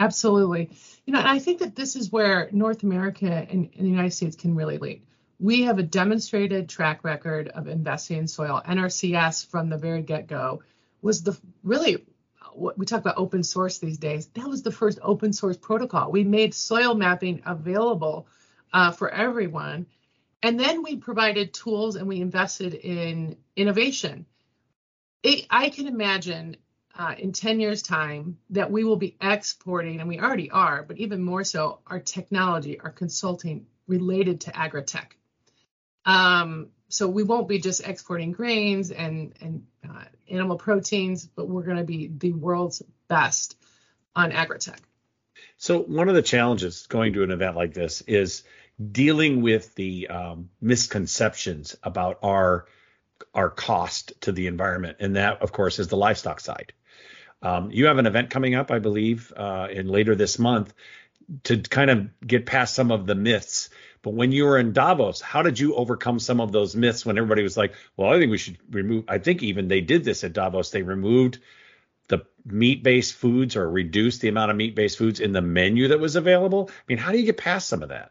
Absolutely. 0.00 0.70
You 1.06 1.12
know, 1.12 1.20
and 1.20 1.28
I 1.28 1.38
think 1.38 1.60
that 1.60 1.76
this 1.76 1.94
is 1.94 2.10
where 2.10 2.48
North 2.50 2.82
America 2.82 3.26
and, 3.26 3.70
and 3.76 3.86
the 3.86 3.90
United 3.90 4.12
States 4.12 4.34
can 4.34 4.56
really 4.56 4.78
lead. 4.78 5.02
We 5.38 5.62
have 5.62 5.78
a 5.78 5.84
demonstrated 5.84 6.68
track 6.68 7.04
record 7.04 7.46
of 7.46 7.68
investing 7.68 8.18
in 8.18 8.26
soil. 8.26 8.60
NRCS 8.66 9.46
from 9.48 9.68
the 9.68 9.78
very 9.78 10.02
get-go 10.02 10.62
was 11.00 11.22
the 11.22 11.38
really 11.62 12.04
what 12.54 12.76
we 12.76 12.86
talk 12.86 13.00
about 13.00 13.18
open 13.18 13.44
source 13.44 13.78
these 13.78 13.98
days. 13.98 14.26
That 14.34 14.48
was 14.48 14.62
the 14.62 14.72
first 14.72 14.98
open 15.00 15.32
source 15.32 15.56
protocol. 15.56 16.10
We 16.10 16.24
made 16.24 16.54
soil 16.54 16.94
mapping 16.94 17.42
available 17.46 18.26
uh, 18.72 18.90
for 18.90 19.08
everyone 19.08 19.86
and 20.42 20.58
then 20.58 20.82
we 20.82 20.96
provided 20.96 21.54
tools 21.54 21.96
and 21.96 22.08
we 22.08 22.20
invested 22.20 22.74
in 22.74 23.36
innovation. 23.56 24.26
It, 25.22 25.46
I 25.50 25.70
can 25.70 25.86
imagine 25.86 26.56
uh, 26.98 27.14
in 27.16 27.32
10 27.32 27.60
years' 27.60 27.82
time 27.82 28.38
that 28.50 28.70
we 28.70 28.84
will 28.84 28.96
be 28.96 29.16
exporting, 29.20 30.00
and 30.00 30.08
we 30.08 30.18
already 30.20 30.50
are, 30.50 30.82
but 30.82 30.98
even 30.98 31.22
more 31.22 31.44
so, 31.44 31.78
our 31.86 32.00
technology, 32.00 32.80
our 32.80 32.90
consulting 32.90 33.66
related 33.86 34.42
to 34.42 34.56
agri-tech. 34.56 35.16
Um, 36.04 36.68
so 36.88 37.08
we 37.08 37.22
won't 37.22 37.48
be 37.48 37.58
just 37.58 37.86
exporting 37.86 38.32
grains 38.32 38.90
and, 38.90 39.32
and 39.40 39.66
uh, 39.88 40.04
animal 40.28 40.58
proteins, 40.58 41.24
but 41.24 41.48
we're 41.48 41.62
going 41.62 41.78
to 41.78 41.84
be 41.84 42.08
the 42.08 42.32
world's 42.32 42.82
best 43.08 43.56
on 44.14 44.32
agri-tech. 44.32 44.80
So 45.56 45.80
one 45.80 46.08
of 46.08 46.14
the 46.14 46.22
challenges 46.22 46.86
going 46.88 47.14
to 47.14 47.22
an 47.22 47.30
event 47.30 47.56
like 47.56 47.72
this 47.72 48.02
is 48.02 48.42
dealing 48.90 49.42
with 49.42 49.74
the 49.74 50.08
um, 50.08 50.50
misconceptions 50.60 51.76
about 51.82 52.18
our 52.22 52.66
our 53.34 53.50
cost 53.50 54.12
to 54.22 54.32
the 54.32 54.46
environment, 54.48 54.96
and 55.00 55.16
that, 55.16 55.42
of 55.42 55.52
course, 55.52 55.78
is 55.78 55.88
the 55.88 55.96
livestock 55.96 56.40
side. 56.40 56.72
Um, 57.42 57.70
you 57.70 57.86
have 57.86 57.98
an 57.98 58.06
event 58.06 58.30
coming 58.30 58.54
up, 58.54 58.70
I 58.70 58.78
believe, 58.80 59.32
uh, 59.36 59.68
in 59.70 59.88
later 59.88 60.14
this 60.14 60.38
month. 60.38 60.74
to 61.44 61.58
kind 61.58 61.90
of 61.90 62.10
get 62.26 62.46
past 62.46 62.74
some 62.74 62.90
of 62.90 63.06
the 63.06 63.14
myths. 63.14 63.70
But 64.02 64.14
when 64.14 64.32
you 64.32 64.44
were 64.44 64.58
in 64.58 64.72
Davos, 64.72 65.20
how 65.20 65.42
did 65.42 65.58
you 65.58 65.74
overcome 65.76 66.18
some 66.18 66.40
of 66.40 66.52
those 66.52 66.74
myths 66.74 67.06
when 67.06 67.16
everybody 67.16 67.42
was 67.42 67.56
like, 67.56 67.74
well, 67.96 68.10
I 68.12 68.18
think 68.18 68.30
we 68.30 68.38
should 68.38 68.58
remove, 68.70 69.04
I 69.08 69.18
think 69.18 69.42
even 69.42 69.68
they 69.68 69.80
did 69.80 70.04
this 70.04 70.24
at 70.24 70.32
Davos. 70.32 70.70
They 70.70 70.82
removed 70.82 71.38
the 72.08 72.26
meat 72.44 72.82
based 72.82 73.14
foods 73.14 73.56
or 73.56 73.70
reduced 73.70 74.20
the 74.20 74.28
amount 74.28 74.50
of 74.50 74.56
meat 74.56 74.74
based 74.74 74.98
foods 74.98 75.20
in 75.20 75.32
the 75.32 75.40
menu 75.40 75.88
that 75.88 76.00
was 76.00 76.16
available. 76.16 76.68
I 76.70 76.82
mean, 76.88 76.98
how 76.98 77.12
do 77.12 77.18
you 77.18 77.24
get 77.24 77.36
past 77.38 77.68
some 77.68 77.82
of 77.82 77.90
that? 77.90 78.10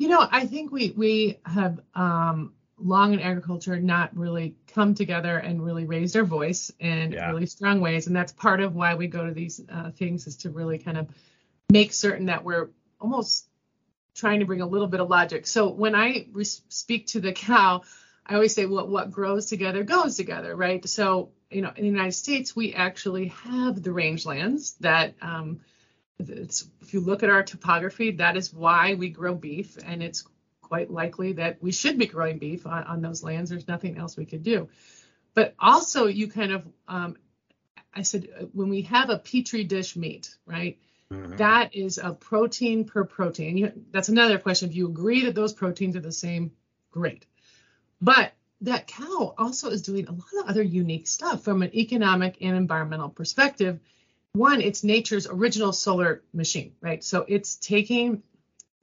You 0.00 0.08
know, 0.08 0.26
I 0.30 0.46
think 0.46 0.72
we 0.72 0.94
we 0.96 1.40
have 1.44 1.78
um, 1.94 2.54
long 2.78 3.12
in 3.12 3.20
agriculture 3.20 3.78
not 3.78 4.16
really 4.16 4.56
come 4.72 4.94
together 4.94 5.36
and 5.36 5.62
really 5.62 5.84
raised 5.84 6.16
our 6.16 6.24
voice 6.24 6.72
in 6.80 7.12
yeah. 7.12 7.28
really 7.28 7.44
strong 7.44 7.82
ways, 7.82 8.06
and 8.06 8.16
that's 8.16 8.32
part 8.32 8.60
of 8.60 8.74
why 8.74 8.94
we 8.94 9.08
go 9.08 9.26
to 9.26 9.34
these 9.34 9.60
uh, 9.70 9.90
things 9.90 10.26
is 10.26 10.36
to 10.38 10.48
really 10.48 10.78
kind 10.78 10.96
of 10.96 11.06
make 11.70 11.92
certain 11.92 12.24
that 12.26 12.42
we're 12.44 12.70
almost 12.98 13.46
trying 14.14 14.40
to 14.40 14.46
bring 14.46 14.62
a 14.62 14.66
little 14.66 14.88
bit 14.88 15.00
of 15.00 15.10
logic. 15.10 15.46
So 15.46 15.68
when 15.68 15.94
I 15.94 16.28
re- 16.32 16.44
speak 16.44 17.08
to 17.08 17.20
the 17.20 17.34
cow, 17.34 17.82
I 18.24 18.36
always 18.36 18.54
say, 18.54 18.64
well, 18.64 18.88
what 18.88 19.10
grows 19.10 19.50
together 19.50 19.84
goes 19.84 20.16
together, 20.16 20.56
right? 20.56 20.88
So, 20.88 21.28
you 21.50 21.60
know, 21.60 21.72
in 21.76 21.82
the 21.82 21.90
United 21.90 22.12
States, 22.12 22.56
we 22.56 22.72
actually 22.72 23.28
have 23.28 23.82
the 23.82 23.90
rangelands 23.90 24.78
that, 24.78 25.12
um, 25.20 25.60
if 26.28 26.92
you 26.92 27.00
look 27.00 27.22
at 27.22 27.30
our 27.30 27.42
topography, 27.42 28.12
that 28.12 28.36
is 28.36 28.52
why 28.52 28.94
we 28.94 29.08
grow 29.08 29.34
beef, 29.34 29.76
and 29.84 30.02
it's 30.02 30.24
quite 30.62 30.90
likely 30.90 31.32
that 31.34 31.62
we 31.62 31.72
should 31.72 31.98
be 31.98 32.06
growing 32.06 32.38
beef 32.38 32.66
on, 32.66 32.84
on 32.84 33.02
those 33.02 33.24
lands. 33.24 33.50
There's 33.50 33.66
nothing 33.66 33.96
else 33.96 34.16
we 34.16 34.26
could 34.26 34.42
do. 34.42 34.68
But 35.34 35.54
also, 35.58 36.06
you 36.06 36.28
kind 36.28 36.52
of, 36.52 36.66
um, 36.88 37.16
I 37.94 38.02
said, 38.02 38.28
uh, 38.38 38.44
when 38.52 38.68
we 38.68 38.82
have 38.82 39.10
a 39.10 39.18
petri 39.18 39.64
dish 39.64 39.96
meat, 39.96 40.36
right? 40.46 40.78
Mm-hmm. 41.12 41.36
That 41.36 41.74
is 41.74 41.98
a 41.98 42.12
protein 42.12 42.84
per 42.84 43.04
protein. 43.04 43.56
You, 43.56 43.72
that's 43.90 44.08
another 44.08 44.38
question. 44.38 44.68
If 44.68 44.76
you 44.76 44.86
agree 44.86 45.24
that 45.24 45.34
those 45.34 45.52
proteins 45.52 45.96
are 45.96 46.00
the 46.00 46.12
same, 46.12 46.52
great. 46.92 47.26
But 48.00 48.32
that 48.60 48.86
cow 48.86 49.34
also 49.38 49.70
is 49.70 49.82
doing 49.82 50.06
a 50.06 50.12
lot 50.12 50.44
of 50.44 50.50
other 50.50 50.62
unique 50.62 51.08
stuff 51.08 51.42
from 51.42 51.62
an 51.62 51.74
economic 51.74 52.38
and 52.40 52.56
environmental 52.56 53.08
perspective. 53.08 53.80
One, 54.32 54.60
it's 54.60 54.84
nature's 54.84 55.26
original 55.26 55.72
solar 55.72 56.22
machine, 56.32 56.74
right? 56.80 57.02
So 57.02 57.24
it's 57.26 57.56
taking 57.56 58.22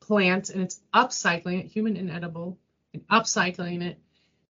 plants 0.02 0.50
and 0.50 0.62
it's 0.62 0.80
upcycling 0.94 1.60
it, 1.60 1.68
human 1.68 1.96
inedible, 1.96 2.58
and 2.94 3.08
upcycling 3.08 3.82
it. 3.82 4.00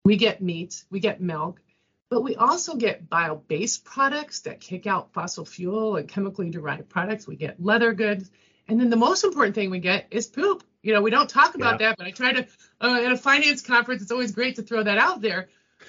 We 0.04 0.16
get 0.16 0.40
meat, 0.40 0.84
we 0.90 1.00
get 1.00 1.20
milk, 1.20 1.60
but 2.08 2.22
we 2.22 2.36
also 2.36 2.76
get 2.76 3.10
bio-based 3.10 3.84
products 3.84 4.40
that 4.40 4.60
kick 4.60 4.86
out 4.86 5.12
fossil 5.12 5.44
fuel 5.44 5.96
and 5.96 6.08
chemically 6.08 6.50
derived 6.50 6.88
products. 6.88 7.26
We 7.26 7.36
get 7.36 7.62
leather 7.62 7.92
goods. 7.92 8.30
And 8.68 8.80
then 8.80 8.90
the 8.90 8.96
most 8.96 9.24
important 9.24 9.54
thing 9.54 9.70
we 9.70 9.80
get 9.80 10.06
is 10.10 10.26
poop. 10.26 10.62
You 10.82 10.94
know, 10.94 11.02
we 11.02 11.10
don't 11.10 11.28
talk 11.28 11.56
about 11.56 11.80
yeah. 11.80 11.88
that, 11.88 11.98
but 11.98 12.06
I 12.06 12.10
try 12.12 12.32
to, 12.32 12.46
uh, 12.80 13.00
at 13.04 13.12
a 13.12 13.16
finance 13.16 13.60
conference, 13.60 14.02
it's 14.02 14.12
always 14.12 14.32
great 14.32 14.56
to 14.56 14.62
throw 14.62 14.82
that 14.82 14.98
out 14.98 15.20
there. 15.20 15.48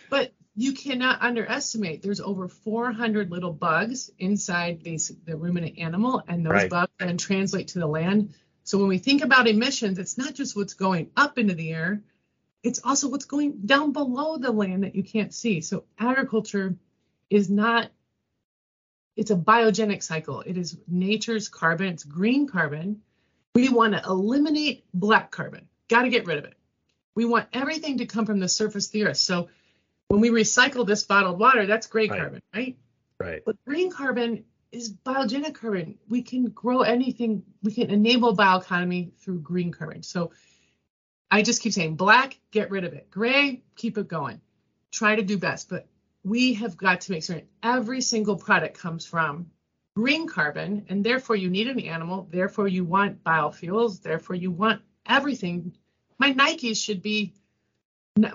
But 0.09 0.33
you 0.57 0.73
cannot 0.73 1.21
underestimate 1.21 2.01
there's 2.01 2.19
over 2.19 2.49
400 2.49 3.31
little 3.31 3.53
bugs 3.53 4.11
inside 4.19 4.83
these 4.83 5.11
the 5.25 5.37
ruminant 5.37 5.77
animal 5.77 6.21
and 6.27 6.45
those 6.45 6.51
right. 6.51 6.69
bugs 6.69 6.91
then 6.99 7.17
translate 7.17 7.69
to 7.69 7.79
the 7.79 7.87
land 7.87 8.33
so 8.63 8.77
when 8.77 8.89
we 8.89 8.97
think 8.97 9.23
about 9.23 9.47
emissions 9.47 9.99
it's 9.99 10.17
not 10.17 10.33
just 10.33 10.55
what's 10.55 10.73
going 10.73 11.09
up 11.15 11.37
into 11.37 11.53
the 11.53 11.71
air 11.71 12.01
it's 12.63 12.81
also 12.83 13.09
what's 13.09 13.25
going 13.25 13.59
down 13.65 13.93
below 13.93 14.37
the 14.37 14.51
land 14.51 14.83
that 14.83 14.95
you 14.95 15.03
can't 15.03 15.33
see. 15.33 15.61
So 15.61 15.85
agriculture 15.99 16.75
is 17.29 17.49
not 17.49 17.89
it's 19.15 19.31
a 19.31 19.35
biogenic 19.35 20.03
cycle. 20.03 20.41
It 20.41 20.57
is 20.57 20.77
nature's 20.87 21.49
carbon, 21.49 21.87
it's 21.87 22.03
green 22.03 22.47
carbon. 22.47 23.01
We 23.55 23.69
want 23.69 23.93
to 23.93 24.03
eliminate 24.07 24.85
black 24.93 25.31
carbon. 25.31 25.67
Got 25.89 26.03
to 26.03 26.09
get 26.09 26.27
rid 26.27 26.37
of 26.37 26.45
it. 26.45 26.53
We 27.15 27.25
want 27.25 27.47
everything 27.51 27.97
to 27.97 28.05
come 28.05 28.27
from 28.27 28.39
the 28.39 28.47
surface 28.47 28.87
of 28.87 28.91
the 28.91 29.05
earth. 29.05 29.17
So 29.17 29.49
when 30.07 30.21
we 30.21 30.29
recycle 30.29 30.85
this 30.85 31.03
bottled 31.03 31.39
water, 31.39 31.65
that's 31.65 31.87
gray 31.87 32.07
right. 32.07 32.19
carbon, 32.19 32.41
right? 32.53 32.77
Right. 33.19 33.41
But 33.45 33.57
green 33.65 33.91
carbon 33.91 34.45
is 34.71 34.93
biogenic 34.93 35.55
carbon. 35.55 35.97
We 36.07 36.21
can 36.21 36.45
grow 36.45 36.81
anything, 36.81 37.43
we 37.63 37.73
can 37.73 37.89
enable 37.89 38.35
bioeconomy 38.35 39.13
through 39.17 39.39
green 39.41 39.71
carbon. 39.71 40.03
So 40.03 40.31
I 41.29 41.41
just 41.41 41.61
keep 41.61 41.73
saying 41.73 41.95
black, 41.95 42.39
get 42.51 42.71
rid 42.71 42.83
of 42.83 42.93
it. 42.93 43.09
Gray, 43.09 43.63
keep 43.75 43.97
it 43.97 44.07
going. 44.07 44.41
Try 44.91 45.15
to 45.15 45.23
do 45.23 45.37
best. 45.37 45.69
But 45.69 45.87
we 46.23 46.55
have 46.55 46.77
got 46.77 47.01
to 47.01 47.11
make 47.11 47.23
certain 47.23 47.47
every 47.61 48.01
single 48.01 48.37
product 48.37 48.77
comes 48.77 49.05
from 49.05 49.47
green 49.95 50.27
carbon, 50.27 50.85
and 50.89 51.03
therefore 51.03 51.35
you 51.35 51.49
need 51.49 51.67
an 51.67 51.79
animal. 51.79 52.27
Therefore 52.29 52.67
you 52.67 52.85
want 52.85 53.23
biofuels. 53.23 54.01
Therefore 54.01 54.35
you 54.35 54.51
want 54.51 54.81
everything. 55.05 55.75
My 56.19 56.33
Nikes 56.33 56.83
should 56.83 57.01
be 57.01 57.33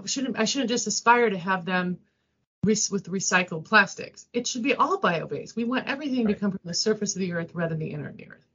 shouldn't 0.07 0.39
I 0.39 0.45
shouldn't 0.45 0.71
just 0.71 0.87
aspire 0.87 1.31
to 1.31 1.39
have 1.39 1.65
them 1.65 1.99
with 2.65 3.11
recycled 3.11 3.65
plastics. 3.65 4.27
It 4.33 4.47
should 4.47 4.63
be 4.63 4.75
all 4.75 4.99
bio-based. 4.99 5.57
We 5.57 5.65
want 5.65 5.89
everything 5.89 6.27
right. 6.27 6.35
to 6.35 6.41
come 6.41 6.53
from 6.53 6.61
the 6.65 6.75
surface 6.75 7.17
of 7.17 7.21
the 7.21 7.33
earth 7.33 7.55
rather 7.55 7.71
than 7.71 7.81
the 7.81 7.93
inner 7.93 8.09
of 8.09 8.17
the 8.17 8.31
earth. 8.31 8.47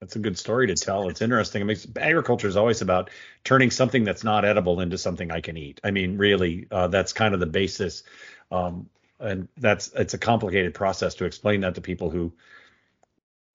That's 0.00 0.16
a 0.16 0.20
good 0.20 0.38
story 0.38 0.68
to 0.68 0.74
tell. 0.74 1.10
It's 1.10 1.20
interesting. 1.20 1.60
It 1.60 1.66
makes 1.66 1.86
agriculture 1.96 2.48
is 2.48 2.56
always 2.56 2.80
about 2.80 3.10
turning 3.44 3.70
something 3.70 4.04
that's 4.04 4.24
not 4.24 4.46
edible 4.46 4.80
into 4.80 4.96
something 4.96 5.30
I 5.30 5.42
can 5.42 5.58
eat. 5.58 5.80
I 5.84 5.90
mean, 5.90 6.16
really, 6.16 6.66
uh, 6.70 6.88
that's 6.88 7.12
kind 7.12 7.34
of 7.34 7.40
the 7.40 7.46
basis. 7.46 8.02
Um, 8.50 8.88
and 9.18 9.48
that's 9.58 9.92
it's 9.94 10.14
a 10.14 10.18
complicated 10.18 10.72
process 10.72 11.16
to 11.16 11.26
explain 11.26 11.60
that 11.60 11.74
to 11.74 11.82
people 11.82 12.08
who 12.08 12.32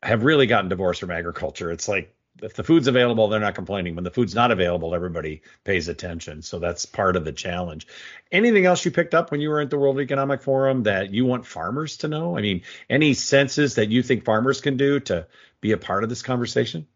have 0.03 0.23
really 0.23 0.45
gotten 0.45 0.69
divorced 0.69 0.99
from 0.99 1.09
agriculture. 1.09 1.71
It's 1.71 1.87
like 1.87 2.14
if 2.41 2.53
the 2.53 2.63
food's 2.63 2.87
available, 2.87 3.27
they're 3.27 3.39
not 3.39 3.55
complaining. 3.55 3.95
When 3.95 4.03
the 4.03 4.11
food's 4.11 4.35
not 4.35 4.51
available, 4.51 4.93
everybody 4.93 5.41
pays 5.63 5.87
attention. 5.87 6.41
So 6.41 6.59
that's 6.59 6.85
part 6.85 7.15
of 7.15 7.25
the 7.25 7.31
challenge. 7.31 7.87
Anything 8.31 8.65
else 8.65 8.83
you 8.83 8.91
picked 8.91 9.13
up 9.13 9.31
when 9.31 9.41
you 9.41 9.49
were 9.49 9.61
at 9.61 9.69
the 9.69 9.77
World 9.77 9.99
Economic 9.99 10.41
Forum 10.41 10.83
that 10.83 11.13
you 11.13 11.25
want 11.25 11.45
farmers 11.45 11.97
to 11.97 12.07
know? 12.07 12.37
I 12.37 12.41
mean, 12.41 12.61
any 12.89 13.13
senses 13.13 13.75
that 13.75 13.89
you 13.89 14.03
think 14.03 14.25
farmers 14.25 14.61
can 14.61 14.77
do 14.77 14.99
to 15.01 15.27
be 15.61 15.71
a 15.71 15.77
part 15.77 16.03
of 16.03 16.09
this 16.09 16.21
conversation? 16.21 16.87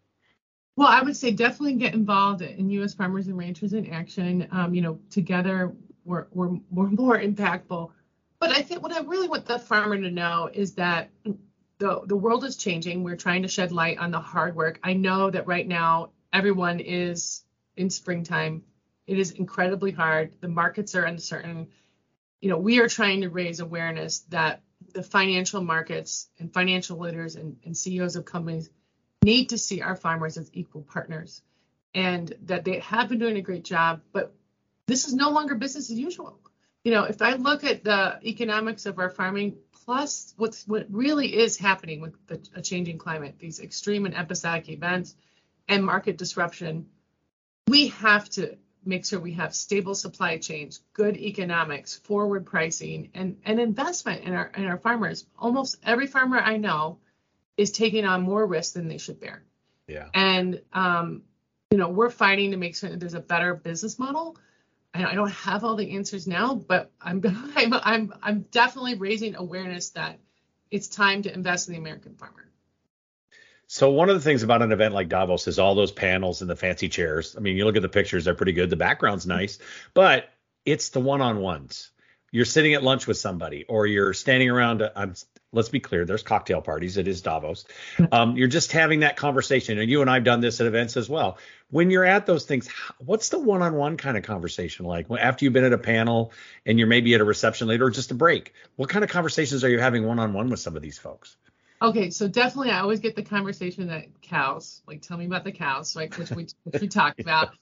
Well, 0.76 0.88
I 0.88 1.02
would 1.02 1.18
say 1.18 1.32
definitely 1.32 1.76
get 1.76 1.94
involved 1.94 2.42
in 2.42 2.70
U.S. 2.70 2.94
Farmers 2.94 3.28
and 3.28 3.38
Ranchers 3.38 3.74
in 3.74 3.90
Action. 3.90 4.48
Um, 4.52 4.74
you 4.74 4.82
know, 4.82 5.00
together 5.10 5.74
we're, 6.06 6.28
we're, 6.32 6.58
we're 6.70 6.90
more 6.90 7.20
impactful. 7.22 7.92
But 8.40 8.52
I 8.52 8.62
think 8.62 8.82
what 8.82 8.94
I 8.94 9.02
really 9.02 9.28
want 9.28 9.46
the 9.46 9.60
farmer 9.60 9.98
to 9.98 10.10
know 10.10 10.50
is 10.52 10.76
that 10.76 11.10
the, 11.80 12.02
the 12.06 12.16
world 12.16 12.44
is 12.44 12.58
changing. 12.58 13.04
We're 13.04 13.16
trying 13.16 13.42
to 13.44 13.48
shed 13.48 13.72
light 13.72 13.98
on 13.98 14.12
the 14.12 14.20
hard 14.20 14.56
work. 14.56 14.80
I 14.84 14.94
know 14.94 15.32
that 15.32 15.48
right 15.48 15.68
now 15.68 16.12
everyone 16.32 16.80
is 16.80 17.44
in 17.78 17.90
springtime. 17.90 18.64
It 19.08 19.18
is 19.18 19.32
incredibly 19.32 19.92
hard. 19.92 20.34
The 20.42 20.50
markets 20.50 20.94
are 20.96 21.06
uncertain. 21.06 21.70
You 22.42 22.50
know, 22.50 22.58
we 22.58 22.80
are 22.80 22.88
trying 22.88 23.22
to 23.22 23.30
raise 23.30 23.60
awareness 23.60 24.20
that 24.30 24.62
the 24.94 25.04
financial 25.04 25.62
markets 25.62 26.30
and 26.38 26.54
financial 26.54 27.00
leaders 27.00 27.36
and, 27.36 27.58
and 27.66 27.76
CEOs 27.76 28.16
of 28.16 28.26
companies 28.26 28.70
need 29.24 29.50
to 29.50 29.58
see 29.58 29.82
our 29.82 29.96
farmers 29.96 30.38
as 30.38 30.50
equal 30.54 30.82
partners 30.82 31.42
and 31.94 32.34
that 32.44 32.66
they 32.66 32.80
have 32.80 33.10
been 33.10 33.20
doing 33.20 33.38
a 33.38 33.42
great 33.42 33.64
job, 33.64 34.02
but 34.12 34.34
this 34.86 35.08
is 35.08 35.14
no 35.14 35.30
longer 35.30 35.56
business 35.56 35.90
as 35.90 36.00
usual. 36.00 36.40
You 36.84 36.92
know, 36.92 37.04
if 37.04 37.22
I 37.22 37.34
look 37.34 37.64
at 37.64 37.84
the 37.84 38.20
economics 38.24 38.86
of 38.86 39.00
our 39.00 39.10
farming, 39.10 39.58
plus 39.90 40.36
what's 40.38 40.68
what 40.68 40.86
really 40.92 41.36
is 41.36 41.58
happening 41.58 42.00
with 42.00 42.14
the, 42.28 42.40
a 42.54 42.62
changing 42.62 43.00
climate, 43.00 43.34
these 43.40 43.60
extreme 43.60 44.06
and 44.06 44.16
episodic 44.16 44.70
events 44.70 45.16
and 45.68 45.84
market 45.84 46.16
disruption, 46.16 46.86
we 47.68 47.88
have 47.88 48.30
to 48.30 48.56
make 48.86 49.04
sure 49.04 49.20
we 49.20 49.34
have 49.34 49.56
stable 49.56 49.96
supply 49.96 50.38
chains, 50.38 50.82
good 50.94 51.18
economics, 51.18 51.96
forward 51.96 52.46
pricing, 52.46 53.10
and, 53.16 53.38
and 53.44 53.60
investment 53.60 54.26
in 54.26 54.36
our 54.36 54.52
in 54.56 54.66
our 54.66 54.78
farmers. 54.78 55.26
Almost 55.40 55.78
every 55.84 56.06
farmer 56.06 56.38
I 56.38 56.58
know 56.58 57.00
is 57.58 57.72
taking 57.72 58.06
on 58.06 58.22
more 58.22 58.46
risk 58.46 58.76
than 58.76 58.90
they 58.90 59.00
should 59.00 59.20
bear. 59.20 59.42
Yeah. 59.88 60.10
And 60.14 60.62
um, 60.72 61.24
you 61.72 61.80
know, 61.80 61.90
we're 61.90 62.12
fighting 62.12 62.52
to 62.52 62.58
make 62.58 62.76
sure 62.76 62.92
that 62.92 63.00
there's 63.00 63.16
a 63.16 63.20
better 63.20 63.56
business 63.56 63.98
model. 63.98 64.38
I, 64.94 65.06
I 65.06 65.16
don't 65.16 65.32
have 65.32 65.64
all 65.64 65.76
the 65.76 65.96
answers 65.96 66.28
now, 66.28 66.56
but 66.56 66.92
I'm 67.02 67.22
I'm 67.56 67.74
I'm 67.74 68.14
I'm 68.22 68.42
definitely 68.52 68.96
raising 68.96 69.36
awareness 69.36 69.90
that 69.92 70.20
it's 70.72 70.88
time 70.88 71.24
to 71.24 71.34
invest 71.34 71.68
in 71.68 71.74
the 71.74 71.80
American 71.80 72.16
farmer. 72.16 72.46
So 73.68 73.92
one 73.92 74.10
of 74.10 74.16
the 74.16 74.22
things 74.22 74.42
about 74.42 74.64
an 74.64 74.72
event 74.72 74.96
like 74.96 75.10
Davos 75.10 75.48
is 75.48 75.60
all 75.60 75.76
those 75.76 75.92
panels 75.92 76.42
and 76.42 76.50
the 76.50 76.56
fancy 76.56 76.90
chairs. 76.90 77.36
I 77.38 77.40
mean, 77.40 77.56
you 77.56 77.66
look 77.66 77.76
at 77.76 77.84
the 77.84 77.90
pictures; 77.90 78.26
they're 78.26 78.34
pretty 78.34 78.54
good. 78.54 78.70
The 78.70 78.76
background's 78.76 79.26
mm-hmm. 79.26 79.40
nice, 79.40 79.60
but 79.94 80.30
it's 80.66 80.90
the 80.90 81.00
one-on-ones. 81.00 81.92
You're 82.32 82.46
sitting 82.46 82.74
at 82.74 82.84
lunch 82.84 83.08
with 83.08 83.18
somebody, 83.18 83.66
or 83.66 83.88
you're 83.88 84.14
standing 84.14 84.50
around. 84.50 84.88
I'm, 84.96 85.14
let's 85.52 85.70
be 85.70 85.80
clear: 85.80 86.06
there's 86.06 86.24
cocktail 86.24 86.62
parties. 86.62 86.98
It 86.98 87.08
is 87.08 87.22
Davos. 87.22 87.66
Um, 88.12 88.38
you're 88.38 88.48
just 88.48 88.72
having 88.72 89.02
that 89.02 89.16
conversation, 89.16 89.80
and 89.80 89.90
you 89.90 90.02
and 90.02 90.10
I've 90.10 90.24
done 90.24 90.42
this 90.42 90.62
at 90.62 90.68
events 90.68 90.98
as 90.98 91.10
well. 91.10 91.38
When 91.72 91.92
you're 91.92 92.06
at 92.06 92.26
those 92.26 92.46
things, 92.46 92.68
what's 92.98 93.30
the 93.30 93.40
one-on-one 93.40 93.98
kind 93.98 94.18
of 94.18 94.24
conversation 94.24 94.86
like? 94.86 95.08
After 95.12 95.46
you've 95.46 95.54
been 95.54 95.64
at 95.64 95.74
a 95.74 95.78
panel 95.78 96.32
and 96.66 96.80
you're 96.80 96.88
maybe 96.88 97.14
at 97.14 97.22
a 97.22 97.26
reception 97.26 97.68
later, 97.68 97.86
or 97.86 97.90
just 97.92 98.12
a 98.12 98.16
break, 98.16 98.54
what 98.76 98.90
kind 98.90 99.04
of 99.04 99.10
conversations 99.10 99.64
are 99.64 99.70
you 99.70 99.80
having 99.80 100.06
one-on-one 100.06 100.50
with 100.50 100.60
some 100.60 100.76
of 100.76 100.82
these 100.82 100.98
folks? 100.98 101.38
Okay, 101.82 102.10
so 102.10 102.28
definitely, 102.28 102.72
I 102.72 102.82
always 102.82 103.00
get 103.00 103.16
the 103.16 103.24
conversation 103.24 103.88
that 103.88 104.22
cows. 104.22 104.82
Like, 104.86 105.02
tell 105.02 105.18
me 105.18 105.26
about 105.26 105.46
the 105.46 105.52
cows, 105.54 105.96
like 105.96 106.14
which 106.18 106.30
we 106.32 106.48
which 106.64 106.82
we 106.82 106.88
talked 106.88 107.20
about. 107.20 107.50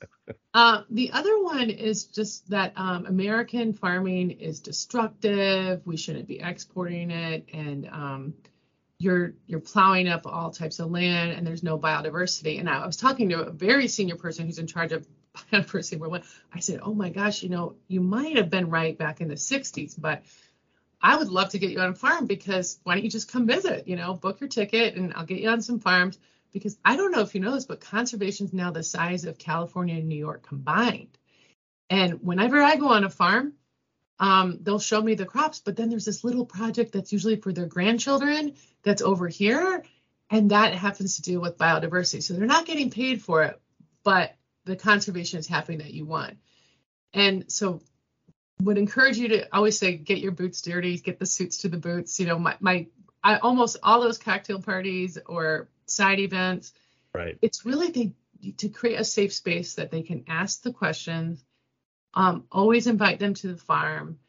Uh, 0.54 0.82
the 0.90 1.12
other 1.12 1.44
one 1.44 1.70
is 1.70 2.06
just 2.06 2.50
that 2.50 2.74
um, 2.76 3.06
American 3.06 3.74
farming 3.74 4.32
is 4.32 4.60
destructive. 4.60 5.86
We 5.86 5.98
shouldn't 5.98 6.28
be 6.28 6.40
exporting 6.40 7.12
it, 7.12 7.48
and 7.54 7.88
um, 7.92 8.34
you're 8.98 9.34
you're 9.46 9.60
plowing 9.60 10.08
up 10.08 10.26
all 10.26 10.50
types 10.50 10.80
of 10.80 10.90
land, 10.90 11.32
and 11.34 11.46
there's 11.46 11.62
no 11.62 11.78
biodiversity. 11.78 12.60
And 12.60 12.68
I 12.68 12.86
was 12.86 12.98
talking 12.98 13.30
to 13.30 13.42
a 13.42 13.52
very 13.52 13.88
senior 13.88 14.16
person 14.16 14.48
who's 14.48 14.58
in 14.58 14.66
charge 14.66 14.94
of 14.94 15.08
biodiversity. 15.52 16.24
I 16.52 16.60
said, 16.60 16.80
"Oh 16.82 16.94
my 16.94 17.10
gosh, 17.10 17.44
you 17.44 17.50
know, 17.50 17.76
you 17.88 18.02
might 18.02 18.38
have 18.38 18.50
been 18.50 18.70
right 18.70 18.98
back 18.98 19.22
in 19.22 19.28
the 19.28 19.36
'60s, 19.36 19.96
but." 19.96 20.24
I 21.02 21.16
would 21.18 21.30
love 21.30 21.50
to 21.50 21.60
get 21.60 21.72
you 21.72 21.80
on 21.80 21.90
a 21.90 21.96
farm 21.96 22.26
because 22.26 22.80
why 22.84 22.96
don't 22.96 23.04
you 23.04 23.10
just 23.10 23.32
come 23.32 23.46
visit? 23.46 23.88
You 23.88 23.96
know, 23.96 24.14
book 24.14 24.40
your 24.40 24.50
ticket 24.50 24.96
and 24.96 25.14
I'll 25.16 25.26
get 25.26 25.40
you 25.40 25.50
on 25.50 25.62
some 25.62 25.80
farms 25.80 26.18
because 26.52 26.78
I 26.84 26.96
don't 26.96 27.12
know 27.12 27.22
if 27.22 27.36
you 27.36 27.42
know 27.42 27.54
this, 27.54 27.66
but 27.66 27.82
conservation 27.82 28.48
is 28.48 28.54
now 28.54 28.72
the 28.72 28.84
size 28.84 29.26
of 29.26 29.38
California 29.38 29.96
and 29.96 30.08
New 30.08 30.18
York 30.18 30.48
combined. 30.48 31.18
And 31.90 32.24
whenever 32.24 32.62
I 32.62 32.76
go 32.76 32.90
on 32.90 33.04
a 33.04 33.10
farm, 33.10 33.54
um, 34.20 34.60
they'll 34.62 34.80
show 34.80 35.02
me 35.02 35.14
the 35.14 35.26
crops, 35.26 35.60
but 35.60 35.76
then 35.76 35.90
there's 35.90 36.06
this 36.06 36.24
little 36.24 36.46
project 36.46 36.92
that's 36.94 37.14
usually 37.14 37.36
for 37.36 37.54
their 37.54 37.68
grandchildren 37.68 38.56
that's 38.84 39.02
over 39.02 39.28
here, 39.28 39.84
and 40.30 40.52
that 40.52 40.74
happens 40.74 41.18
to 41.18 41.22
do 41.22 41.40
with 41.40 41.58
biodiversity. 41.58 42.24
So 42.24 42.34
they're 42.34 42.48
not 42.48 42.66
getting 42.66 42.90
paid 42.90 43.22
for 43.22 43.44
it, 43.44 43.62
but 44.04 44.36
the 44.66 44.76
conservation 44.76 45.40
is 45.40 45.48
happening 45.48 45.80
that 45.80 45.94
you 45.94 46.06
want. 46.06 46.38
And 47.14 47.52
so 47.52 47.82
would 48.62 48.78
encourage 48.78 49.18
you 49.18 49.28
to 49.30 49.56
always 49.56 49.78
say 49.78 49.96
get 49.96 50.20
your 50.20 50.32
boots 50.32 50.62
dirty, 50.62 50.98
get 50.98 51.20
the 51.20 51.26
suits 51.26 51.60
to 51.60 51.70
the 51.70 51.78
boots. 51.78 52.20
You 52.20 52.26
know, 52.26 52.40
my 52.40 52.56
my 52.60 52.88
I 53.24 53.38
almost 53.38 53.78
all 53.84 54.02
those 54.02 54.18
cocktail 54.18 54.62
parties 54.62 55.18
or 55.26 55.70
side 55.86 56.20
events. 56.20 56.74
Right. 57.14 57.38
It's 57.42 57.66
really 57.66 57.92
they 57.92 58.12
to 58.58 58.70
create 58.70 59.00
a 59.00 59.04
safe 59.04 59.34
space 59.34 59.76
that 59.76 59.92
they 59.92 60.04
can 60.04 60.26
ask 60.28 60.62
the 60.62 60.72
questions. 60.72 61.44
Um, 62.14 62.46
always 62.52 62.88
invite 62.88 63.20
them 63.20 63.34
to 63.36 63.48
the 63.50 63.58
farm, 63.58 64.20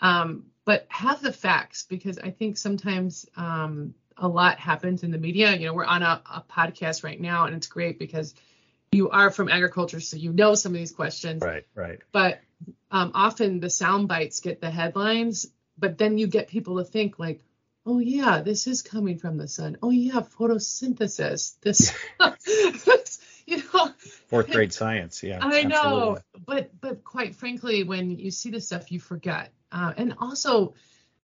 um, 0.00 0.46
but 0.64 0.86
have 0.88 1.20
the 1.20 1.32
facts 1.32 1.84
because 1.88 2.18
I 2.18 2.30
think 2.30 2.56
sometimes 2.56 3.26
um, 3.36 3.94
a 4.16 4.28
lot 4.28 4.58
happens 4.58 5.02
in 5.02 5.10
the 5.10 5.18
media. 5.18 5.54
You 5.54 5.66
know, 5.66 5.74
we're 5.74 5.84
on 5.84 6.02
a, 6.02 6.22
a 6.32 6.44
podcast 6.48 7.04
right 7.04 7.20
now, 7.20 7.46
and 7.46 7.54
it's 7.54 7.66
great 7.66 7.98
because 7.98 8.34
you 8.92 9.10
are 9.10 9.30
from 9.30 9.48
agriculture, 9.48 10.00
so 10.00 10.16
you 10.16 10.32
know 10.32 10.54
some 10.54 10.72
of 10.72 10.78
these 10.78 10.92
questions. 10.92 11.42
Right, 11.42 11.66
right. 11.74 11.98
But 12.12 12.40
um, 12.90 13.12
often 13.14 13.60
the 13.60 13.70
sound 13.70 14.08
bites 14.08 14.40
get 14.40 14.60
the 14.60 14.70
headlines, 14.70 15.46
but 15.78 15.98
then 15.98 16.18
you 16.18 16.26
get 16.26 16.48
people 16.48 16.78
to 16.78 16.84
think 16.84 17.18
like, 17.18 17.42
oh 17.86 17.98
yeah, 17.98 18.40
this 18.40 18.66
is 18.66 18.82
coming 18.82 19.18
from 19.18 19.36
the 19.36 19.48
sun. 19.48 19.76
Oh 19.82 19.90
yeah, 19.90 20.20
photosynthesis. 20.20 21.56
This, 21.60 21.94
you 23.46 23.62
know. 23.72 23.90
Fourth 24.28 24.50
grade 24.50 24.72
science, 24.72 25.22
yeah. 25.22 25.38
I 25.40 25.64
absolutely. 25.64 25.70
know, 25.70 26.18
but 26.46 26.80
but 26.80 27.04
quite 27.04 27.36
frankly, 27.36 27.84
when 27.84 28.10
you 28.10 28.30
see 28.30 28.50
this 28.50 28.66
stuff, 28.66 28.90
you 28.90 29.00
forget. 29.00 29.52
Uh, 29.70 29.92
and 29.96 30.14
also, 30.18 30.74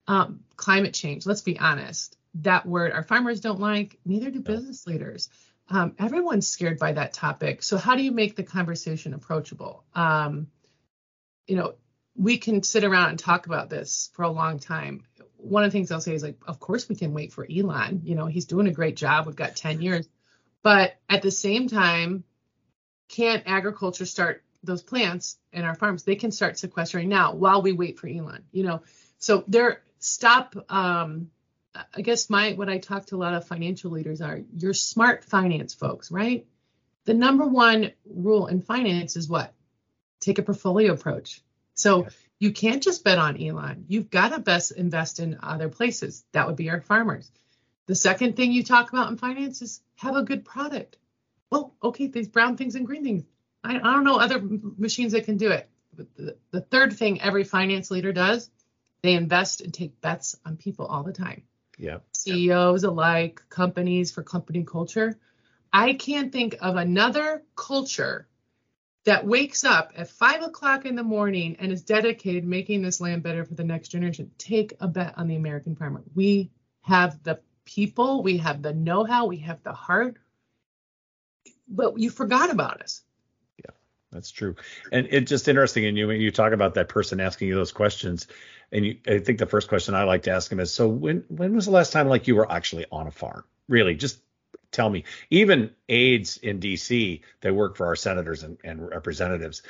um, 0.06 0.40
climate 0.56 0.94
change. 0.94 1.26
Let's 1.26 1.42
be 1.42 1.58
honest. 1.58 2.16
That 2.34 2.66
word 2.66 2.92
our 2.92 3.02
farmers 3.02 3.40
don't 3.40 3.60
like. 3.60 3.98
Neither 4.04 4.30
do 4.30 4.40
business 4.40 4.86
leaders. 4.86 5.28
Um, 5.68 5.94
everyone's 5.98 6.48
scared 6.48 6.78
by 6.78 6.92
that 6.92 7.12
topic. 7.12 7.62
So 7.62 7.76
how 7.76 7.94
do 7.94 8.02
you 8.02 8.10
make 8.10 8.34
the 8.34 8.42
conversation 8.42 9.14
approachable? 9.14 9.84
Um, 9.94 10.48
you 11.50 11.56
know, 11.56 11.74
we 12.14 12.38
can 12.38 12.62
sit 12.62 12.84
around 12.84 13.10
and 13.10 13.18
talk 13.18 13.46
about 13.46 13.68
this 13.68 14.10
for 14.14 14.22
a 14.22 14.30
long 14.30 14.60
time. 14.60 15.02
One 15.36 15.64
of 15.64 15.70
the 15.70 15.72
things 15.72 15.90
I'll 15.90 16.00
say 16.00 16.14
is 16.14 16.22
like, 16.22 16.36
of 16.46 16.60
course 16.60 16.88
we 16.88 16.94
can 16.94 17.12
wait 17.12 17.32
for 17.32 17.44
Elon. 17.44 18.02
You 18.04 18.14
know, 18.14 18.26
he's 18.26 18.44
doing 18.44 18.68
a 18.68 18.72
great 18.72 18.94
job. 18.94 19.26
We've 19.26 19.34
got 19.34 19.56
10 19.56 19.82
years. 19.82 20.08
But 20.62 20.94
at 21.08 21.22
the 21.22 21.32
same 21.32 21.68
time, 21.68 22.22
can't 23.08 23.42
agriculture 23.46 24.06
start 24.06 24.44
those 24.62 24.82
plants 24.82 25.38
in 25.52 25.64
our 25.64 25.74
farms? 25.74 26.04
They 26.04 26.14
can 26.14 26.30
start 26.30 26.56
sequestering 26.56 27.08
now 27.08 27.34
while 27.34 27.62
we 27.62 27.72
wait 27.72 27.98
for 27.98 28.06
Elon. 28.06 28.44
You 28.52 28.62
know, 28.62 28.82
so 29.18 29.42
there 29.48 29.82
stop 29.98 30.54
um 30.68 31.30
I 31.94 32.02
guess 32.02 32.30
my 32.30 32.52
what 32.52 32.68
I 32.68 32.78
talk 32.78 33.06
to 33.06 33.16
a 33.16 33.18
lot 33.18 33.34
of 33.34 33.46
financial 33.46 33.90
leaders 33.90 34.20
are 34.20 34.40
you're 34.56 34.74
smart 34.74 35.24
finance 35.24 35.74
folks, 35.74 36.12
right? 36.12 36.46
The 37.06 37.14
number 37.14 37.46
one 37.46 37.90
rule 38.06 38.46
in 38.46 38.62
finance 38.62 39.16
is 39.16 39.28
what? 39.28 39.52
Take 40.20 40.38
a 40.38 40.42
portfolio 40.42 40.92
approach. 40.92 41.42
So 41.74 42.04
yes. 42.04 42.16
you 42.38 42.52
can't 42.52 42.82
just 42.82 43.04
bet 43.04 43.18
on 43.18 43.42
Elon. 43.42 43.86
You've 43.88 44.10
got 44.10 44.32
to 44.32 44.38
best 44.38 44.72
invest 44.72 45.18
in 45.18 45.38
other 45.42 45.68
places. 45.68 46.24
That 46.32 46.46
would 46.46 46.56
be 46.56 46.70
our 46.70 46.80
farmers. 46.80 47.30
The 47.86 47.94
second 47.94 48.36
thing 48.36 48.52
you 48.52 48.62
talk 48.62 48.90
about 48.92 49.10
in 49.10 49.16
finance 49.16 49.62
is 49.62 49.80
have 49.96 50.14
a 50.14 50.22
good 50.22 50.44
product. 50.44 50.96
Well, 51.50 51.74
okay, 51.82 52.06
these 52.06 52.28
brown 52.28 52.56
things 52.56 52.74
and 52.76 52.86
green 52.86 53.02
things. 53.02 53.24
I, 53.64 53.76
I 53.76 53.94
don't 53.94 54.04
know 54.04 54.18
other 54.18 54.40
machines 54.78 55.12
that 55.12 55.24
can 55.24 55.36
do 55.36 55.50
it. 55.50 55.68
The, 55.96 56.36
the 56.50 56.60
third 56.60 56.92
thing 56.92 57.20
every 57.20 57.44
finance 57.44 57.90
leader 57.90 58.12
does, 58.12 58.50
they 59.02 59.14
invest 59.14 59.60
and 59.60 59.74
take 59.74 60.00
bets 60.00 60.36
on 60.46 60.56
people 60.56 60.86
all 60.86 61.02
the 61.02 61.12
time. 61.12 61.42
Yeah. 61.78 61.98
CEOs 62.12 62.84
alike, 62.84 63.42
companies 63.48 64.12
for 64.12 64.22
company 64.22 64.64
culture. 64.64 65.18
I 65.72 65.94
can't 65.94 66.32
think 66.32 66.56
of 66.60 66.76
another 66.76 67.42
culture 67.56 68.28
that 69.04 69.26
wakes 69.26 69.64
up 69.64 69.92
at 69.96 70.10
five 70.10 70.42
o'clock 70.42 70.84
in 70.84 70.94
the 70.94 71.02
morning 71.02 71.56
and 71.58 71.72
is 71.72 71.82
dedicated 71.82 72.44
making 72.44 72.82
this 72.82 73.00
land 73.00 73.22
better 73.22 73.44
for 73.44 73.54
the 73.54 73.64
next 73.64 73.88
generation, 73.88 74.30
take 74.36 74.74
a 74.80 74.88
bet 74.88 75.14
on 75.16 75.26
the 75.26 75.36
American 75.36 75.74
farmer. 75.74 76.02
We 76.14 76.50
have 76.82 77.22
the 77.22 77.40
people, 77.64 78.22
we 78.22 78.38
have 78.38 78.62
the 78.62 78.74
know-how, 78.74 79.26
we 79.26 79.38
have 79.38 79.62
the 79.62 79.72
heart, 79.72 80.18
but 81.68 81.98
you 81.98 82.10
forgot 82.10 82.50
about 82.50 82.82
us. 82.82 83.02
Yeah, 83.58 83.70
that's 84.12 84.30
true. 84.30 84.56
And 84.92 85.08
it's 85.10 85.30
just 85.30 85.48
interesting. 85.48 85.86
And 85.86 85.96
you 85.96 86.08
when 86.08 86.20
you 86.20 86.30
talk 86.30 86.52
about 86.52 86.74
that 86.74 86.88
person 86.88 87.20
asking 87.20 87.48
you 87.48 87.54
those 87.54 87.72
questions, 87.72 88.26
and 88.72 88.84
you, 88.84 88.98
I 89.06 89.18
think 89.18 89.38
the 89.38 89.46
first 89.46 89.68
question 89.68 89.94
I 89.94 90.04
like 90.04 90.24
to 90.24 90.32
ask 90.32 90.50
them 90.50 90.60
is, 90.60 90.72
so 90.72 90.88
when 90.88 91.24
when 91.28 91.54
was 91.54 91.64
the 91.64 91.72
last 91.72 91.92
time 91.92 92.08
like 92.08 92.28
you 92.28 92.36
were 92.36 92.50
actually 92.50 92.86
on 92.92 93.06
a 93.06 93.10
farm? 93.12 93.44
Really, 93.68 93.94
just 93.94 94.20
tell 94.72 94.88
me, 94.88 95.04
even 95.30 95.70
aides 95.88 96.36
in 96.38 96.60
DC 96.60 97.20
that 97.40 97.54
work 97.54 97.76
for 97.76 97.86
our 97.86 97.96
senators 97.96 98.42
and, 98.42 98.58
and 98.64 98.88
representatives, 98.88 99.62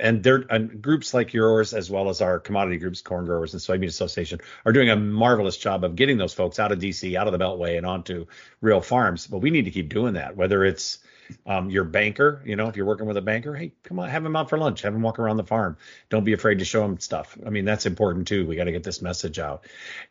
and 0.00 0.22
they're 0.22 0.44
and 0.50 0.80
groups 0.82 1.14
like 1.14 1.32
yours, 1.32 1.74
as 1.74 1.90
well 1.90 2.08
as 2.08 2.20
our 2.20 2.38
commodity 2.38 2.78
groups, 2.78 3.02
Corn 3.02 3.24
Growers 3.24 3.52
and 3.52 3.62
Soybean 3.62 3.88
Association, 3.88 4.40
are 4.64 4.72
doing 4.72 4.90
a 4.90 4.96
marvelous 4.96 5.56
job 5.56 5.84
of 5.84 5.96
getting 5.96 6.18
those 6.18 6.34
folks 6.34 6.58
out 6.58 6.72
of 6.72 6.78
DC, 6.78 7.16
out 7.16 7.26
of 7.26 7.32
the 7.32 7.38
Beltway, 7.38 7.76
and 7.76 7.86
onto 7.86 8.26
real 8.60 8.80
farms. 8.80 9.26
But 9.26 9.38
we 9.38 9.50
need 9.50 9.66
to 9.66 9.70
keep 9.70 9.88
doing 9.88 10.14
that, 10.14 10.36
whether 10.36 10.64
it's 10.64 10.98
um, 11.46 11.70
your 11.70 11.84
banker, 11.84 12.42
you 12.44 12.56
know, 12.56 12.68
if 12.68 12.76
you're 12.76 12.86
working 12.86 13.06
with 13.06 13.16
a 13.16 13.22
banker, 13.22 13.54
hey, 13.54 13.72
come 13.82 13.98
on, 13.98 14.08
have 14.08 14.24
him 14.24 14.36
out 14.36 14.50
for 14.50 14.58
lunch, 14.58 14.82
have 14.82 14.94
him 14.94 15.02
walk 15.02 15.18
around 15.18 15.36
the 15.36 15.44
farm. 15.44 15.76
Don't 16.10 16.24
be 16.24 16.32
afraid 16.32 16.58
to 16.58 16.64
show 16.64 16.84
him 16.84 16.98
stuff. 16.98 17.36
I 17.46 17.50
mean, 17.50 17.64
that's 17.64 17.86
important 17.86 18.28
too. 18.28 18.46
We 18.46 18.56
got 18.56 18.64
to 18.64 18.72
get 18.72 18.82
this 18.82 19.00
message 19.00 19.38
out. 19.38 19.64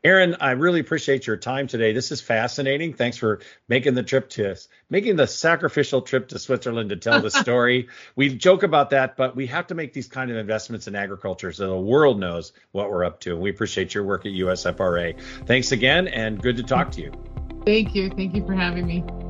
Erin, 0.03 0.37
I 0.39 0.51
really 0.51 0.79
appreciate 0.79 1.27
your 1.27 1.37
time 1.37 1.67
today. 1.67 1.93
This 1.93 2.11
is 2.11 2.21
fascinating. 2.21 2.93
Thanks 2.93 3.17
for 3.17 3.41
making 3.67 3.95
the 3.95 4.03
trip 4.03 4.29
to 4.29 4.45
making 4.89 5.15
the 5.15 5.27
sacrificial 5.27 6.01
trip 6.01 6.29
to 6.29 6.39
Switzerland 6.39 6.89
to 6.89 6.95
tell 6.95 7.21
the 7.21 7.31
story. 7.41 7.87
we 8.15 8.35
joke 8.35 8.63
about 8.63 8.91
that, 8.91 9.17
but 9.17 9.35
we 9.35 9.47
have 9.47 9.67
to 9.67 9.75
make 9.75 9.93
these 9.93 10.07
kind 10.07 10.31
of 10.31 10.37
investments 10.37 10.87
in 10.87 10.95
agriculture 10.95 11.51
so 11.51 11.69
the 11.69 11.79
world 11.79 12.19
knows 12.19 12.53
what 12.71 12.89
we're 12.89 13.05
up 13.05 13.19
to. 13.21 13.31
And 13.31 13.41
we 13.41 13.49
appreciate 13.49 13.93
your 13.93 14.03
work 14.03 14.25
at 14.25 14.31
USFRA. 14.31 15.19
Thanks 15.45 15.71
again, 15.71 16.07
and 16.07 16.41
good 16.41 16.57
to 16.57 16.63
talk 16.63 16.91
to 16.91 17.01
you. 17.01 17.11
Thank 17.65 17.95
you. 17.95 18.09
Thank 18.09 18.35
you 18.35 18.45
for 18.45 18.53
having 18.53 18.85
me. 18.85 19.24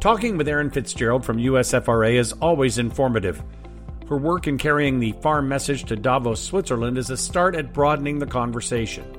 Talking 0.00 0.36
with 0.36 0.46
Erin 0.46 0.70
Fitzgerald 0.70 1.24
from 1.24 1.38
USFRA 1.38 2.14
is 2.14 2.32
always 2.34 2.78
informative. 2.78 3.42
Her 4.08 4.18
work 4.18 4.46
in 4.46 4.58
carrying 4.58 5.00
the 5.00 5.12
farm 5.22 5.48
message 5.48 5.84
to 5.84 5.96
Davos, 5.96 6.40
Switzerland 6.40 6.98
is 6.98 7.10
a 7.10 7.16
start 7.16 7.56
at 7.56 7.72
broadening 7.72 8.18
the 8.18 8.26
conversation. 8.26 9.10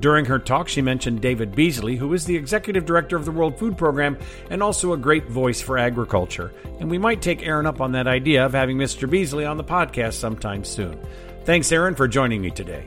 During 0.00 0.26
her 0.26 0.38
talk, 0.38 0.68
she 0.68 0.82
mentioned 0.82 1.22
David 1.22 1.54
Beasley, 1.54 1.96
who 1.96 2.12
is 2.12 2.26
the 2.26 2.36
executive 2.36 2.84
director 2.84 3.16
of 3.16 3.24
the 3.24 3.32
World 3.32 3.58
Food 3.58 3.78
Program 3.78 4.18
and 4.50 4.62
also 4.62 4.92
a 4.92 4.98
great 4.98 5.26
voice 5.28 5.62
for 5.62 5.78
agriculture. 5.78 6.52
And 6.80 6.90
we 6.90 6.98
might 6.98 7.22
take 7.22 7.46
Erin 7.46 7.66
up 7.66 7.80
on 7.80 7.92
that 7.92 8.06
idea 8.06 8.44
of 8.44 8.52
having 8.52 8.76
Mr. 8.76 9.08
Beasley 9.08 9.46
on 9.46 9.56
the 9.56 9.64
podcast 9.64 10.14
sometime 10.14 10.64
soon. 10.64 11.00
Thanks, 11.44 11.72
Erin, 11.72 11.94
for 11.94 12.06
joining 12.06 12.42
me 12.42 12.50
today. 12.50 12.86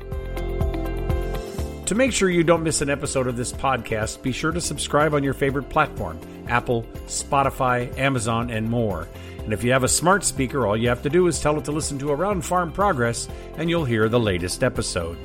To 1.88 1.96
make 1.96 2.12
sure 2.12 2.30
you 2.30 2.44
don't 2.44 2.64
miss 2.64 2.82
an 2.82 2.90
episode 2.90 3.28
of 3.28 3.38
this 3.38 3.54
podcast, 3.54 4.22
be 4.22 4.34
sure 4.34 4.52
to 4.52 4.60
subscribe 4.60 5.14
on 5.14 5.24
your 5.24 5.34
favorite 5.34 5.70
platform 5.70 6.20
Apple, 6.50 6.84
Spotify, 7.06 7.98
Amazon, 7.98 8.50
and 8.50 8.70
more. 8.70 9.08
And 9.38 9.54
if 9.54 9.64
you 9.64 9.72
have 9.72 9.86
a 9.86 9.88
smart 9.88 10.26
speaker, 10.26 10.68
all 10.68 10.76
you 10.76 10.90
have 10.90 11.02
to 11.04 11.10
do 11.10 11.28
is 11.28 11.40
tell 11.40 11.58
it 11.58 11.64
to 11.64 11.72
listen 11.72 11.98
to 12.00 12.12
Around 12.12 12.42
Farm 12.42 12.74
Progress, 12.74 13.30
and 13.56 13.70
you'll 13.70 13.86
hear 13.86 14.10
the 14.10 14.20
latest 14.20 14.66
episode. 14.66 15.18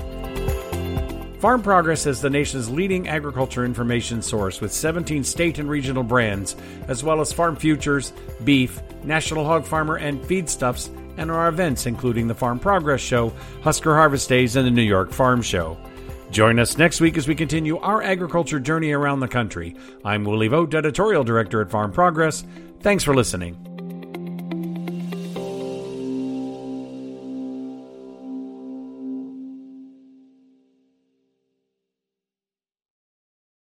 Farm 1.40 1.62
Progress 1.62 2.06
is 2.06 2.20
the 2.20 2.30
nation's 2.30 2.70
leading 2.70 3.08
agriculture 3.08 3.64
information 3.64 4.22
source 4.22 4.60
with 4.60 4.72
17 4.72 5.24
state 5.24 5.58
and 5.58 5.68
regional 5.68 6.04
brands, 6.04 6.54
as 6.86 7.02
well 7.02 7.20
as 7.20 7.32
farm 7.32 7.56
futures, 7.56 8.12
beef, 8.44 8.80
National 9.02 9.44
Hog 9.44 9.64
Farmer, 9.64 9.96
and 9.96 10.22
feedstuffs, 10.22 10.96
and 11.16 11.28
our 11.28 11.48
events 11.48 11.86
including 11.86 12.28
the 12.28 12.36
Farm 12.36 12.60
Progress 12.60 13.00
Show, 13.00 13.32
Husker 13.62 13.96
Harvest 13.96 14.28
Days, 14.28 14.54
and 14.54 14.64
the 14.64 14.70
New 14.70 14.82
York 14.82 15.10
Farm 15.10 15.42
Show. 15.42 15.76
Join 16.32 16.58
us 16.58 16.78
next 16.78 17.02
week 17.02 17.18
as 17.18 17.28
we 17.28 17.34
continue 17.34 17.76
our 17.76 18.02
agriculture 18.02 18.58
journey 18.58 18.92
around 18.92 19.20
the 19.20 19.28
country. 19.28 19.76
I'm 20.02 20.24
Willie 20.24 20.48
Vogt, 20.48 20.74
editorial 20.74 21.24
director 21.24 21.60
at 21.60 21.70
Farm 21.70 21.92
Progress. 21.92 22.42
Thanks 22.80 23.04
for 23.04 23.14
listening. 23.14 23.71